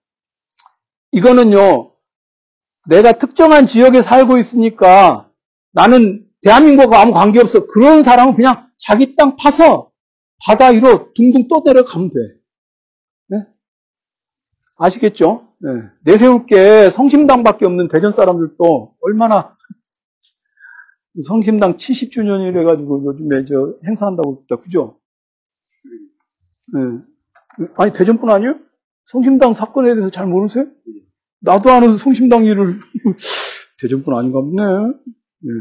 [1.12, 1.92] 이거는요,
[2.88, 5.30] 내가 특정한 지역에 살고 있으니까
[5.72, 7.68] 나는 대한민국과 아무 관계없어.
[7.68, 9.92] 그런 사람은 그냥 자기 땅 파서
[10.46, 12.16] 바다 위로 둥둥 떠내려가면 돼.
[13.28, 13.46] 네?
[14.78, 15.50] 아시겠죠?
[15.60, 15.70] 네.
[16.04, 19.58] 내세울 게 성심당밖에 없는 대전 사람들도 얼마나
[21.28, 24.56] 성심당 70주년이래 가지고 요즘에 저 행사한다고 했다.
[24.62, 25.00] 그죠?
[26.74, 26.80] 네.
[27.76, 28.60] 아니 대전뿐 아니에요?
[29.06, 30.68] 성심당 사건에 대해서 잘 모르세요?
[31.42, 32.80] 나도 아는 성심당 일을
[33.82, 34.64] 대전뿐 아닌가 보네.
[35.42, 35.52] 네.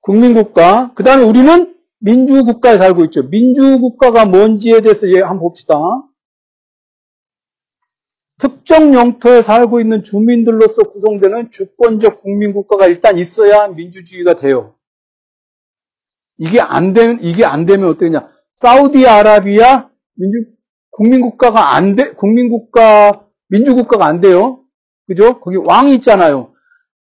[0.00, 0.92] 국민국가.
[0.94, 3.24] 그 다음에 우리는 민주국가에 살고 있죠.
[3.24, 5.76] 민주국가가 뭔지에 대해서 얘기 한번 봅시다.
[8.38, 14.76] 특정 영토에 살고 있는 주민들로서 구성되는 주권적 국민국가가 일단 있어야 민주주의가 돼요.
[16.38, 18.30] 이게 안 되면, 이게 안 되면 어떠냐.
[18.52, 20.52] 사우디아라비아 민주,
[20.92, 24.64] 국민국가가 안 돼, 국민국가, 민주국가가 안 돼요.
[25.08, 25.40] 그죠?
[25.40, 26.54] 거기 왕이 있잖아요.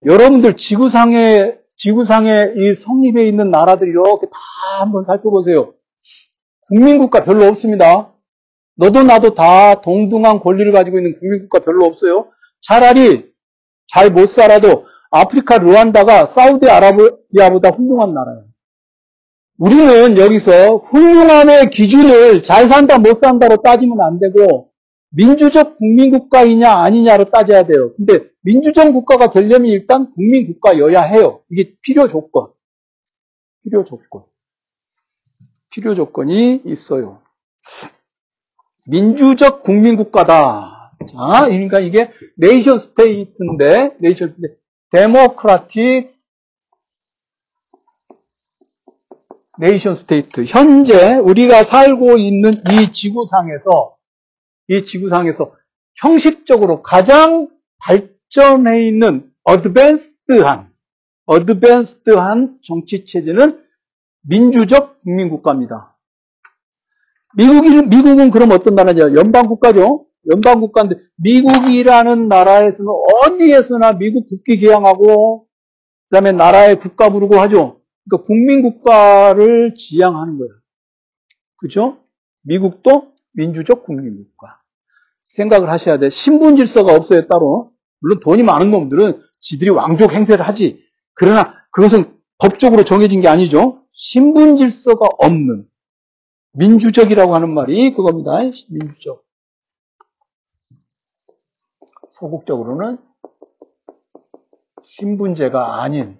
[0.06, 4.36] 여러분들 지구상에, 지구상에 이 성립해 있는 나라들 이렇게 다
[4.80, 5.74] 한번 살펴보세요.
[6.68, 8.12] 국민국가 별로 없습니다.
[8.76, 12.26] 너도 나도 다 동등한 권리를 가지고 있는 국민국가 별로 없어요.
[12.60, 13.32] 차라리
[13.86, 18.44] 잘 못 살아도 아프리카 르완다가 사우디아라비아보다 훌륭한 나라예요.
[19.58, 24.67] 우리는 여기서 훌륭함의 기준을 잘 산다 못 산다로 따지면 안 되고
[25.10, 27.94] 민주적 국민국가이냐 아니냐로 따져야 돼요.
[27.96, 31.42] 근데 민주적 국가가 되려면 일단 국민국가여야 해요.
[31.50, 32.52] 이게 필요 조건.
[33.62, 34.24] 필요 조건.
[35.70, 37.22] 필요 조건이 있어요.
[38.86, 40.94] 민주적 국민국가다.
[41.06, 44.58] 자, 그러니까 이게 nation state인데, nation state,
[44.90, 46.16] democratic
[49.58, 50.44] nation state.
[50.44, 53.97] 현재 우리가 살고 있는 이 지구상에서,
[54.68, 55.54] 이 지구상에서
[55.96, 57.48] 형식적으로 가장
[57.78, 60.70] 발전해 있는 advanced한,
[61.26, 63.64] 어드밴스드한 정치 체제는
[64.22, 65.96] 민주적 국민국가입니다.
[67.36, 69.14] 미국이, 미국은 그럼 어떤 나라냐?
[69.14, 70.06] 연방국가죠?
[70.30, 72.90] 연방국가인데, 미국이라는 나라에서는
[73.24, 75.46] 어디에서나 미국 국기 개항하고,
[76.10, 77.80] 그 다음에 나라의 국가 부르고 하죠?
[78.04, 80.52] 그러니까 국민국가를 지향하는 거예요.
[81.58, 81.98] 그죠?
[82.42, 84.60] 미국도 민주적 국민국가.
[85.22, 86.10] 생각을 하셔야 돼.
[86.10, 87.72] 신분 질서가 없어요, 따로.
[88.00, 90.82] 물론 돈이 많은 놈들은 지들이 왕족 행세를 하지.
[91.14, 93.82] 그러나 그것은 법적으로 정해진 게 아니죠.
[93.92, 95.68] 신분 질서가 없는
[96.52, 98.38] 민주적이라고 하는 말이 그겁니다.
[98.70, 99.24] 민주적.
[102.12, 102.98] 소극적으로는
[104.84, 106.18] 신분제가 아닌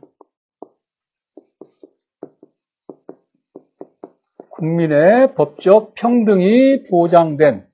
[4.59, 7.67] 국민의 법적 평등이 보장된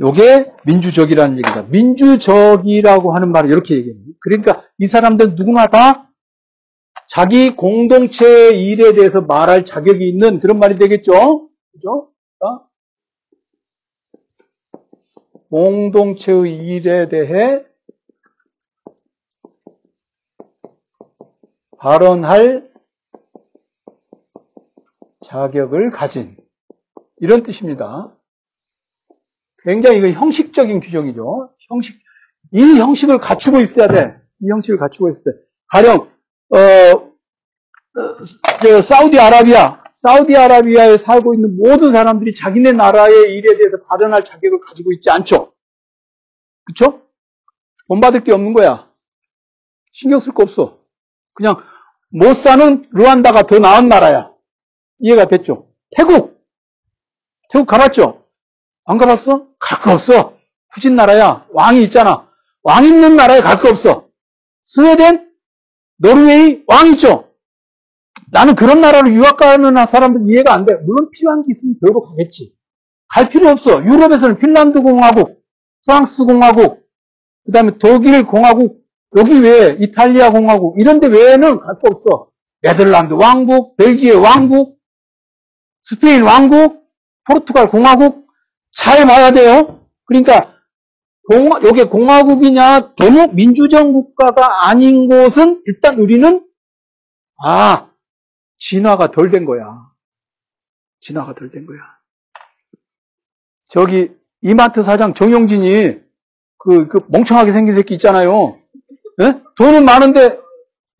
[0.00, 1.62] 요게 민주적이라는 얘기다.
[1.68, 4.18] 민주적이라고 하는 말을 이렇게 얘기합니다.
[4.20, 6.10] 그러니까 이 사람들 누구나 다
[7.06, 11.48] 자기 공동체의 일에 대해서 말할 자격이 있는 그런 말이 되겠죠?
[11.72, 12.10] 그죠?
[12.40, 12.66] 어?
[15.50, 17.64] 공동체의 일에 대해
[21.78, 22.71] 발언할
[25.24, 26.36] 자격을 가진
[27.18, 28.14] 이런 뜻입니다.
[29.64, 31.50] 굉장히 이거 형식적인 규정이죠.
[31.68, 32.00] 형식
[32.52, 34.20] 이 형식을 갖추고 있어야 돼.
[34.40, 35.30] 이 형식을 갖추고 있을 때.
[35.68, 36.10] 가령,
[36.50, 36.58] 어,
[37.98, 45.10] 어, 사우디아라비아, 사우디아라비아에 살고 있는 모든 사람들이 자기네 나라의 일에 대해서 발언할 자격을 가지고 있지
[45.10, 45.52] 않죠.
[46.64, 47.02] 그쵸?
[47.86, 48.90] 본받을 게 없는 거야.
[49.92, 50.80] 신경 쓸 거 없어.
[51.34, 51.62] 그냥
[52.12, 54.31] 못 사는 르완다가 더 나은 나라야.
[55.02, 55.66] 이해가 됐죠?
[55.96, 56.40] 태국!
[57.50, 58.24] 태국 가봤죠?
[58.84, 59.48] 안 가봤어?
[59.58, 60.38] 갈 거 없어.
[60.72, 61.46] 후진 나라야.
[61.52, 62.28] 왕이 있잖아.
[62.62, 64.08] 왕 있는 나라에 갈 거 없어.
[64.62, 65.28] 스웨덴?
[65.98, 66.64] 노르웨이?
[66.66, 67.28] 왕 있죠?
[68.32, 70.74] 나는 그런 나라로 유학 가는 사람들 이해가 안 돼.
[70.76, 72.54] 물론 필요한 게 있으면 배우러 가겠지.
[73.08, 73.84] 갈 필요 없어.
[73.84, 75.42] 유럽에서는 핀란드 공화국,
[75.84, 76.80] 프랑스 공화국,
[77.44, 78.80] 그 다음에 독일 공화국,
[79.16, 82.28] 여기 외에 이탈리아 공화국, 이런 데 외에는 갈 거 없어.
[82.62, 84.78] 네덜란드 왕국, 벨기에 왕국,
[85.82, 86.84] 스페인 왕국,
[87.26, 88.26] 포르투갈 공화국,
[88.74, 89.86] 잘 봐야 돼요.
[90.06, 90.54] 그러니까,
[91.28, 96.44] 공화, 이게 공화국이냐, 대무 민주정 국가가 아닌 곳은 일단 우리는,
[97.44, 97.90] 아,
[98.56, 99.90] 진화가 덜 된 거야.
[101.00, 101.78] 진화가 덜 된 거야.
[103.68, 104.10] 저기,
[104.40, 106.00] 이마트 사장 정용진이
[106.58, 108.58] 그, 그 멍청하게 생긴 새끼 있잖아요.
[109.20, 109.40] 예?
[109.56, 110.38] 돈은 많은데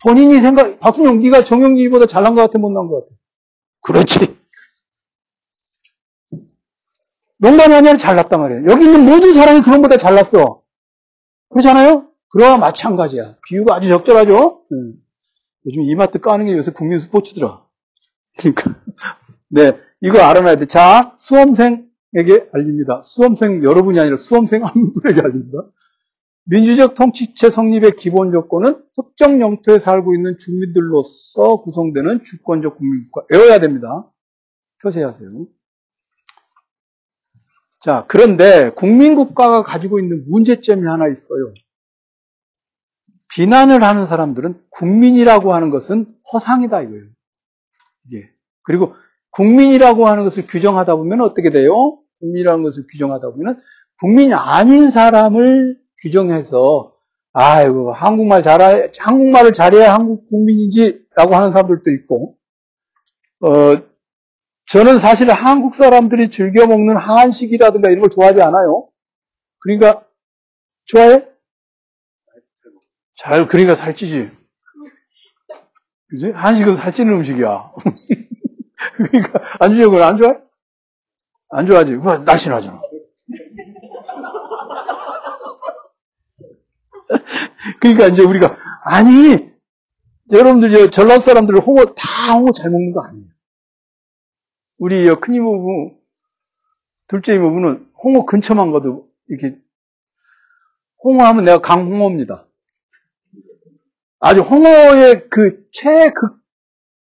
[0.02, 3.16] 본인이 생각, 박순영 네가 정용진보다 잘난 것 같아, 못난 것 같아?
[3.82, 4.41] 그렇지.
[7.42, 8.64] 농담이 아니라 잘났단 말이에요.
[8.70, 10.62] 여기 있는 모든 사람이 그런보다 잘났어.
[11.50, 12.06] 그렇잖아요?
[12.30, 13.36] 그러와 마찬가지야.
[13.48, 14.62] 비유가 아주 적절하죠?
[14.70, 14.94] 음.
[15.66, 17.66] 요즘 이마트 까는 게 요새 국민 스포츠더라.
[18.38, 18.76] 그러니까.
[19.50, 20.66] 네, 이거 알아놔야 돼.
[20.66, 23.02] 자, 수험생에게 알립니다.
[23.04, 25.58] 수험생 여러분이 아니라 수험생 한 분에게 알립니다.
[26.44, 33.26] 민주적 통치체 성립의 기본 조건은 특정 영토에 살고 있는 주민들로서 구성되는 주권적 국민국가.
[33.30, 34.08] 외워야 됩니다.
[34.80, 35.28] 표시하세요.
[37.82, 41.52] 자, 그런데 국민국가가 가지고 있는 문제점이 하나 있어요.
[43.34, 47.04] 비난을 하는 사람들은 국민이라고 하는 것은 허상이다 이거예요.
[48.14, 48.30] 예.
[48.62, 48.94] 그리고
[49.30, 51.98] 국민이라고 하는 것을 규정하다 보면 어떻게 돼요?
[52.20, 53.58] 국민이라는 것을 규정하다 보면
[53.98, 56.94] 국민이 아닌 사람을 규정해서
[57.32, 62.36] 아이고 한국말 잘해 한국말을 잘해야 한국 국민이지라고 하는 사람들도 있고
[63.40, 63.91] 어
[64.72, 68.88] 저는 사실 한국 사람들이 즐겨 먹는 한식이라든가 이런 걸 좋아하지 않아요.
[69.58, 70.06] 그러니까
[70.86, 71.28] 좋아해?
[73.18, 74.30] 잘 그러니까 살찌지.
[76.08, 76.30] 그지?
[76.30, 77.70] 한식은 살찌는 음식이야.
[78.96, 80.38] 그러니까 안주적은 안 좋아해?
[81.50, 81.98] 안 좋아하지.
[82.24, 82.80] 날씬하잖아.
[87.78, 89.52] 그러니까 이제 우리가 아니
[90.32, 93.31] 여러분들 전라도 사람들 홍어 다 홍어 잘 먹는 거 아니에요.
[94.82, 95.96] 우리 큰 이모부
[97.06, 99.56] 둘째 이모부는 홍어 근처만 가도 이렇게
[101.04, 102.48] 홍어 하면 내가 강홍어입니다.
[104.18, 106.36] 아주 홍어의 그 최극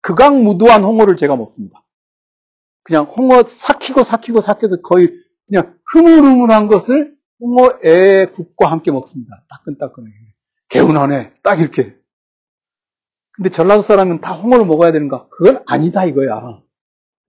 [0.03, 1.83] 극악무도한 홍어를 제가 먹습니다.
[2.83, 5.09] 그냥 홍어 삭히고 삭히고 삭혀서 거의
[5.49, 9.43] 그냥 흐물흐물한 것을 홍어애 국과 함께 먹습니다.
[9.49, 10.17] 따끈따끈하게.
[10.69, 11.33] 개운하네.
[11.43, 11.97] 딱 이렇게.
[13.33, 15.29] 근데 전라도 사람은 다 홍어를 먹어야 되는가?
[15.31, 16.61] 그건 아니다 이거야.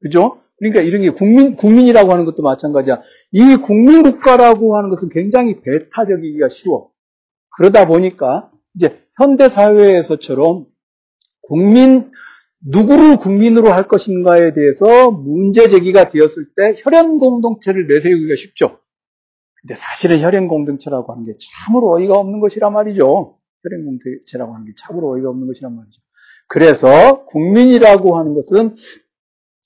[0.02, 0.41] 그죠?
[0.58, 3.02] 그러니까 이런 게 국민, 국민이라고 하는 것도 마찬가지야.
[3.32, 6.91] 이 국민국가라고 하는 것은 굉장히 배타적이기가 쉬워.
[7.58, 10.66] 그러다 보니까 이제 현대사회에서처럼
[11.41, 12.12] 국민,
[12.64, 18.80] 누구를 국민으로 할 것인가에 대해서 문제 제기가 되었을 때 혈연 공동체를 내세우기가 쉽죠.
[19.62, 21.34] 근데 사실은 혈연 공동체라고 하는 게
[21.66, 23.38] 참으로 어이가 없는 것이란 말이죠.
[23.64, 26.02] 혈연 공동체라고 하는 게 참으로 어이가 없는 것이란 말이죠.
[26.47, 28.74] 그래서 국민이라고 하는 것은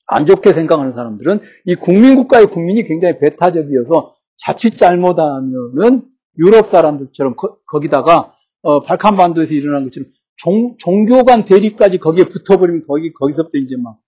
[0.07, 6.03] 안 좋게 생각하는 사람들은 이 국민국가의 국민이 굉장히 배타적이어서 자칫 잘못하면은
[6.37, 13.13] 유럽 사람들처럼 거, 기다가 어, 발칸반도에서 일어난 것처럼 종, 종교 간 대립까지 거기에 붙어버리면 거기
[13.13, 13.99] 거기서부터 이제 막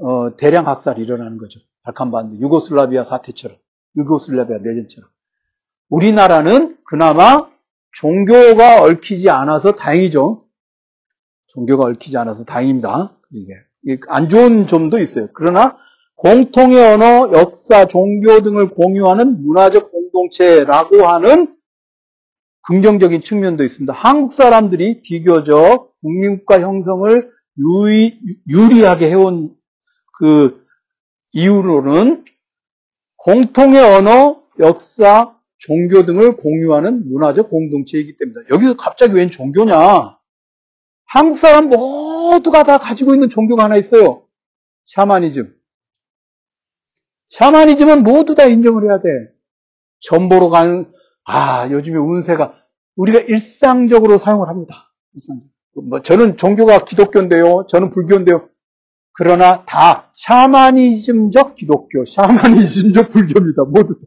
[0.00, 1.60] 어, 대량 학살이 일어나는 거죠.
[1.82, 3.56] 발칸반도 유고슬라비아 사태처럼.
[3.96, 5.08] 유고슬라비아 내전처럼.
[5.88, 7.48] 우리나라는 그나마
[7.92, 10.46] 종교가 얽히지 않아서 다행이죠.
[11.48, 13.16] 종교가 얽히지 않아서 다행입니다.
[13.30, 13.54] 이게
[14.08, 15.28] 안 좋은 점도 있어요.
[15.34, 15.76] 그러나
[16.16, 21.56] 공통의 언어, 역사, 종교 등을 공유하는 문화적 공동체라고 하는
[22.62, 23.92] 긍정적인 측면도 있습니다.
[23.92, 28.18] 한국 사람들이 비교적 국민국가 형성을 유리,
[28.48, 29.54] 유리하게 해온
[30.18, 30.64] 그
[31.32, 32.24] 이유로는
[33.16, 38.54] 공통의 언어, 역사, 종교 등을 공유하는 문화적 공동체이기 때문이다.
[38.54, 40.18] 여기서 갑자기 웬 종교냐?
[41.06, 41.70] 한국 사람
[42.28, 44.22] 모두가 다 가지고 있는 종교가 하나 있어요.
[44.84, 45.54] 샤머니즘.
[47.30, 49.08] 샤머니즘은 모두 다 인정을 해야 돼.
[50.00, 50.92] 전 보러 가는,
[51.24, 52.54] 아, 요즘에 운세가
[52.96, 54.92] 우리가 일상적으로 사용을 합니다.
[55.14, 55.50] 일상적으로.
[55.88, 57.66] 뭐 저는 종교가 기독교인데요.
[57.68, 58.48] 저는 불교인데요.
[59.12, 63.64] 그러나 다 샤머니즘적 기독교, 샤머니즘적 불교입니다.
[63.64, 64.06] 모두 다.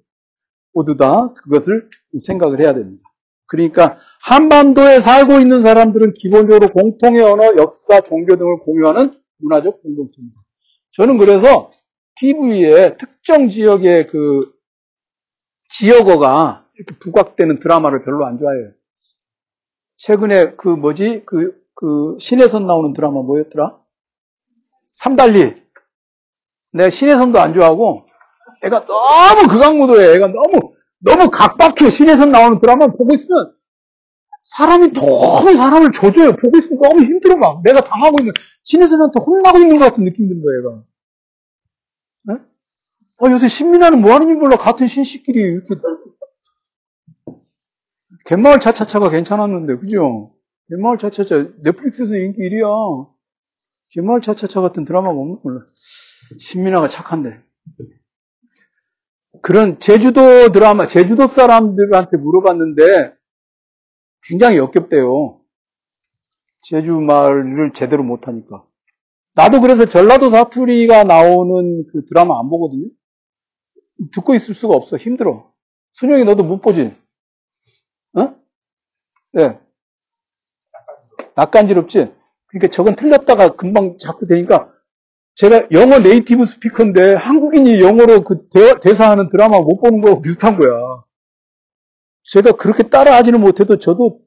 [0.73, 3.03] 모두 다 그것을 생각을 해야 됩니다.
[3.51, 10.41] 그러니까 한반도에 살고 있는 사람들은 기본적으로 공통의 언어, 역사, 종교 등을 공유하는 문화적 공동체입니다.
[10.93, 11.69] 저는 그래서
[12.15, 14.53] TV에 특정 지역의 그
[15.69, 18.71] 지역어가 이렇게 부각되는 드라마를 별로 안 좋아해요.
[19.97, 23.77] 최근에 그 뭐지 그, 그 신혜선 나오는 드라마 뭐였더라?
[24.93, 25.55] 삼달리.
[26.71, 28.05] 내가 신혜선도 안 좋아하고
[28.63, 30.15] 애가 너무 극악무도해.
[30.15, 30.73] 애가 너무
[31.03, 31.89] 너무 각박해.
[31.89, 33.53] 신혜선 나오는 드라마 보고 있으면
[34.57, 36.35] 사람이 너무 사람을 져줘요.
[36.35, 37.61] 보고 있으면 너무 힘들어 막.
[37.63, 38.33] 내가 당하고 있는
[38.63, 40.85] 신혜선한테 혼나고 있는 것 같은 느낌 드는 거예요.
[43.23, 44.57] 어, 요새 신민아는 뭐 하는지 몰라.
[44.57, 45.75] 같은 신씨끼리 이렇게
[48.25, 50.33] 갯마을 차차차가 괜찮았는데, 그죠?
[50.69, 53.09] 갯마을 차차차, 넷플릭스에서 인기 1위야.
[53.91, 55.65] 갯마을 차차차 같은 드라마가 없는 몰라.
[56.39, 57.43] 신민아가 착한데.
[59.41, 63.15] 그런 제주도 드라마, 제주도 사람들한테 물어봤는데
[64.27, 65.39] 굉장히 역겹대요.
[66.61, 68.63] 제주 말을 제대로 못하니까.
[69.33, 72.87] 나도 그래서 전라도 사투리가 나오는 그 드라마 안 보거든요.
[74.13, 74.97] 듣고 있을 수가 없어.
[74.97, 75.51] 힘들어.
[75.93, 76.95] 순영이 너도 못 보지?
[78.17, 78.35] 어?
[79.33, 79.59] 네.
[81.35, 82.13] 낯간지럽지?
[82.47, 84.70] 그러니까 저건 틀렸다가 금방 자꾸 되니까
[85.35, 90.69] 제가 영어 네이티브 스피커인데 한국인이 영어로 그 대, 사하는 드라마 못 보는 거하고 비슷한 거야.
[92.25, 94.19] 제가 그렇게 따라하지는 못해도 저도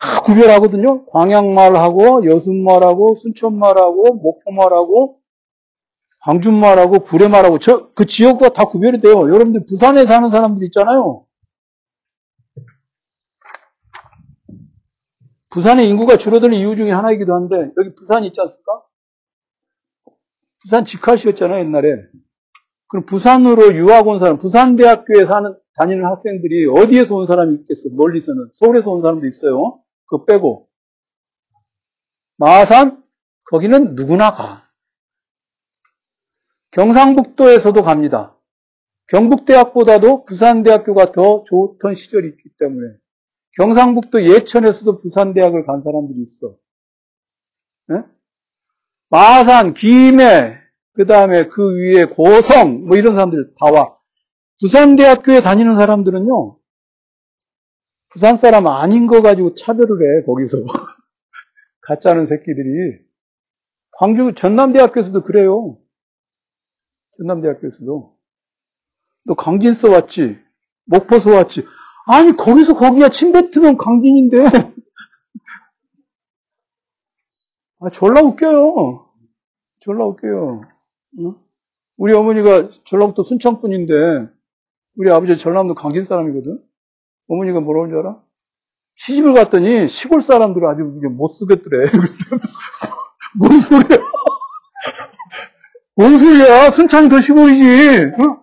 [0.00, 1.06] 다 구별하거든요.
[1.06, 5.18] 광양말하고 여순말하고 순천말하고 목포말하고
[6.20, 9.14] 광준말하고 구례말하고 저 그 지역과 다 구별이 돼요.
[9.20, 11.26] 여러분들 부산에 사는 사람들 있잖아요.
[15.50, 18.72] 부산의 인구가 줄어드는 이유 중에 하나이기도 한데 여기 부산 있지 않습니까?
[20.62, 22.06] 부산 직할시였잖아요 옛날에.
[22.88, 27.88] 그럼 부산으로 유학 온 사람, 부산대학교에 사는 다니는 학생들이 어디에서 온 사람이 있겠어?
[27.92, 29.80] 멀리서는 서울에서 온 사람도 있어요.
[30.06, 30.68] 그거 빼고
[32.36, 33.02] 마산
[33.44, 34.68] 거기는 누구나 가.
[36.72, 38.36] 경상북도에서도 갑니다.
[39.08, 42.96] 경북대학보다도 부산대학교가 더 좋던 시절이 있기 때문에
[43.56, 46.56] 경상북도 예천에서도 부산대학을 간 사람들이 있어.
[47.88, 47.96] 네?
[49.12, 50.58] 마산, 김해,
[50.94, 53.94] 그 다음에 그 위에 고성, 뭐 이런 사람들 다 와.
[54.58, 56.56] 부산대학교에 다니는 사람들은요,
[58.08, 59.88] 부산 사람 아닌 거 가지고 차별을
[60.22, 60.64] 해, 거기서.
[61.82, 63.00] 가짜는 새끼들이.
[63.98, 65.78] 광주 전남대학교에서도 그래요.
[67.18, 68.16] 전남대학교에서도.
[69.26, 70.38] 너 강진서 왔지?
[70.86, 71.66] 목포서 왔지?
[72.06, 73.10] 아니, 거기서 거기야.
[73.10, 74.36] 침뱉으면 강진인데.
[77.84, 79.06] 아, 졸라 웃겨요.
[79.80, 80.60] 졸라 웃겨요.
[81.18, 81.34] 응?
[81.96, 84.28] 우리 어머니가 전라북도 순창분인데,
[84.96, 86.60] 우리 아버지 전라북도 강진 사람이거든?
[87.26, 88.22] 어머니가 뭐라고 하는 줄 알아?
[88.96, 91.86] 시집을 갔더니 시골 사람들을 아주 못 쓰겠더래.
[93.36, 93.98] 뭔 소리야?
[95.96, 96.70] 뭔 소리야?
[96.70, 97.64] 순창이 더 시골이지.
[98.20, 98.36] 응?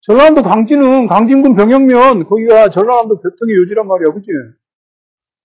[0.00, 4.30] 전라남도 강진은 강진군 병영면 거기가 전라남도 교통의 요지란 말이야, 그치?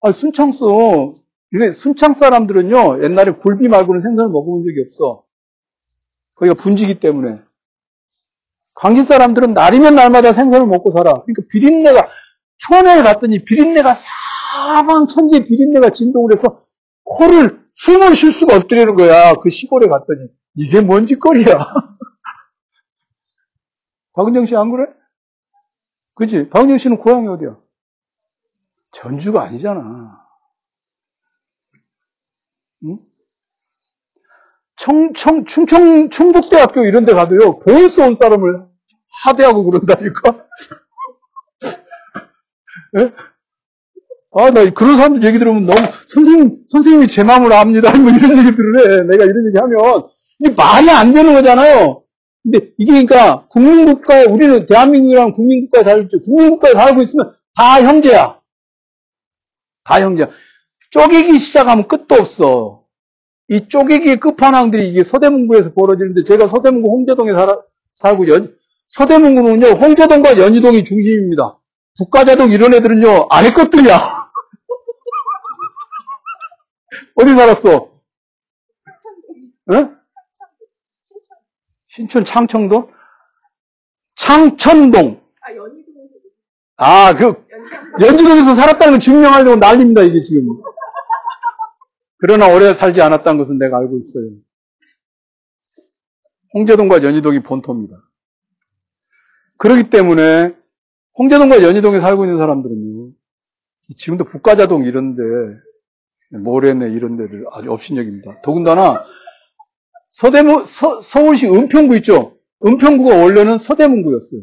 [0.01, 1.20] 아, 순창서
[1.53, 5.23] 이게 순창 사람들은요 옛날에 굴비 말고는 생선을 먹어본 적이 없어.
[6.35, 7.41] 거기가 분지기 때문에.
[8.73, 11.11] 강진 사람들은 날이면 날마다 생선을 먹고 살아.
[11.23, 12.07] 그러니까 비린내가
[12.59, 16.65] 처음에 갔더니 비린내가 사방 천지 비린내가 진동을 해서
[17.03, 19.33] 코를 숨을 쉴 수가 없더라는 거야.
[19.35, 21.45] 그 시골에 갔더니 이게 뭔 짓거리야.
[24.13, 24.85] 박은정 씨 안 그래?
[26.15, 26.49] 그지?
[26.49, 27.57] 박은정 씨는 고향이 어디야?
[28.91, 30.20] 전주가 아니잖아.
[32.83, 32.99] 응?
[34.75, 38.65] 청, 청, 충청, 충북대학교 이런 데 가도요, 보에서 온 사람을
[39.23, 40.47] 하대하고 그런다니까?
[42.99, 43.11] 예?
[44.33, 47.91] 아, 나 그런 사람들 얘기 들으면 너무, 선생님, 선생님이 제 마음을 압니다.
[47.97, 49.03] 뭐 이런 얘기들을 해.
[49.03, 50.07] 내가 이런 얘기 하면,
[50.39, 52.03] 이게 말이 안 되는 거잖아요.
[52.43, 56.21] 근데 이게 그러니까 국민국가에 우리는 대한민국이랑 국민국가에 있죠.
[56.21, 58.39] 국민국가에 살고 있으면 다 형제야.
[59.83, 60.29] 다 형제야.
[60.91, 62.83] 쪼개기 시작하면 끝도 없어.
[63.47, 67.61] 이 쪼개기의 끝판왕들이 이게 서대문구에서 벌어지는데 제가 서대문구 홍제동에 살아,
[67.93, 68.55] 살고 연,
[68.87, 71.57] 서대문구는요 홍제동과 연희동이 중심입니다.
[71.97, 74.29] 북가자동 이런 애들은요 아래 것들이야.
[77.15, 77.91] 어디 살았어?
[79.71, 79.97] 응?
[81.87, 82.89] 신촌 창청동?
[84.15, 85.21] 창천동.
[85.41, 86.13] 아, 연희동에서.
[86.77, 87.45] 아, 그,
[88.01, 90.47] 연주동에서 살았다는 걸 증명하려고 난립니다, 이게 지금.
[92.21, 94.29] 그러나 오래 살지 않았다는 것은 내가 알고 있어요.
[96.53, 97.97] 홍제동과 연희동이 본토입니다.
[99.57, 100.55] 그렇기 때문에
[101.17, 103.11] 홍제동과 연희동에 살고 있는 사람들은요,
[103.97, 105.23] 지금도 북가자동 이런데,
[106.29, 108.41] 모래내 이런 데들 아주 업신여깁니다.
[108.43, 109.03] 더군다나,
[110.11, 112.37] 서대문, 서, 서울시 은평구 있죠?
[112.63, 114.41] 은평구가 원래는 서대문구였어요.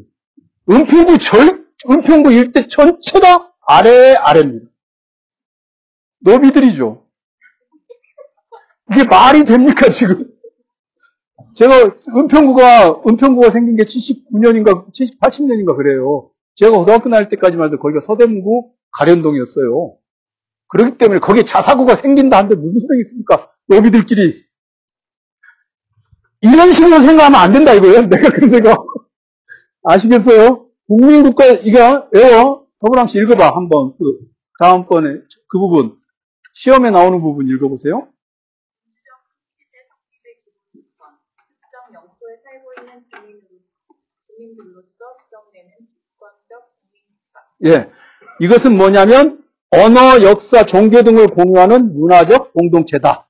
[0.70, 4.68] 은평구 절, 은평구 일대 전체가 아래, 아래입니다.
[6.20, 7.07] 노비들이죠.
[8.90, 10.30] 이게 말이 됩니까, 지금?
[11.54, 16.30] 제가 은평구가, 은평구가 생긴 게 79년인가, 70, 80년인가 그래요.
[16.54, 19.96] 제가 고등학교 다닐 때까지만 해도 거기가 서대문구 가련동이었어요.
[20.68, 23.50] 그렇기 때문에 거기에 자사구가 생긴다 한데 무슨 소용이 있습니까?
[23.66, 24.44] 노비들끼리.
[26.40, 28.06] 이런 식으로 생각하면 안 된다 이거예요.
[28.08, 28.78] 내가 그런 생각.
[29.82, 30.68] 아시겠어요?
[30.86, 32.66] 국민국가, 이거, 외워.
[32.80, 33.96] 더불랑 씨 읽어봐, 한번.
[33.98, 34.20] 그,
[34.58, 35.98] 다음번에, 그 부분.
[36.54, 38.08] 시험에 나오는 부분 읽어보세요.
[38.82, 39.18] 특정
[39.52, 41.18] 시대 성립의 기본권,
[41.60, 43.62] 특정 영토에 살고 있는 주민으로,
[44.26, 47.47] 주민들로서 규정되는 주권적 국민국가.
[47.66, 47.88] 예.
[48.40, 53.28] 이것은 뭐냐면, 언어, 역사, 종교 등을 공유하는 문화적 공동체다.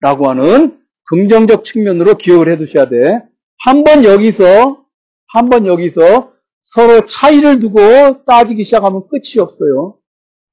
[0.00, 3.22] 라고 하는 긍정적 측면으로 기억을 해 두셔야 돼.
[3.58, 4.84] 한 번 여기서,
[5.28, 6.30] 한 번 여기서
[6.62, 9.96] 서로 차이를 두고 따지기 시작하면 끝이 없어요.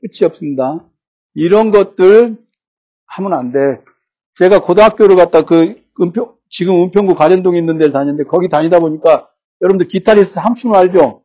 [0.01, 0.85] 끝이 없습니다.
[1.33, 2.37] 이런 것들
[3.07, 3.81] 하면 안 돼.
[4.35, 9.27] 제가 고등학교를 갔다 그 은평, 지금 은평구 가련동에 있는 데를 다녔는데 거기 다니다 보니까
[9.61, 11.23] 여러분들 기타리스트 함춘호 알죠?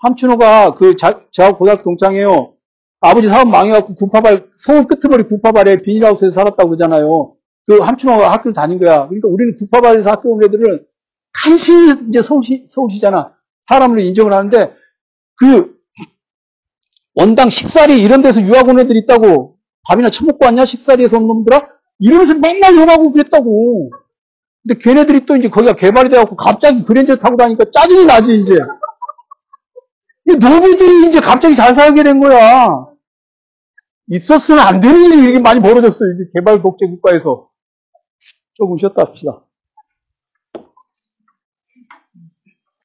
[0.00, 2.54] 함춘호가 그 자, 저 고등학교 동창이에요.
[3.00, 7.34] 아버지 사업 망해갖고 구파발, 서울 끄트머리 구파발에 비닐하우스에서 살았다고 그러잖아요.
[7.66, 9.06] 그 함춘호가 학교를 다닌 거야.
[9.06, 10.84] 그러니까 우리는 구파발에서 학교 온 애들은
[11.32, 13.34] 간신히 이제 서울시, 서울시잖아.
[13.62, 14.74] 사람으로 인정을 하는데
[15.36, 15.76] 그
[17.14, 19.56] 원당 식사리 이런 데서 유학 온 애들 있다고
[19.88, 21.68] 밥이나 처먹고 왔냐 식사리에서 온 놈들아?
[21.98, 23.90] 이러면서 맨날 욕하고 그랬다고.
[24.62, 28.58] 근데 걔네들이 또 이제 거기가 개발이 돼갖고 갑자기 그랜저 타고 다니까 짜증이 나지 이제.
[30.30, 32.68] 이 노비들이 이제 갑자기 잘 살게 된 거야.
[34.08, 35.94] 있었으면 안 되는 일이 많이 벌어졌어.
[35.94, 37.48] 이제 개발 독재 국가에서.
[38.54, 39.44] 조금 쉬었다 합시다.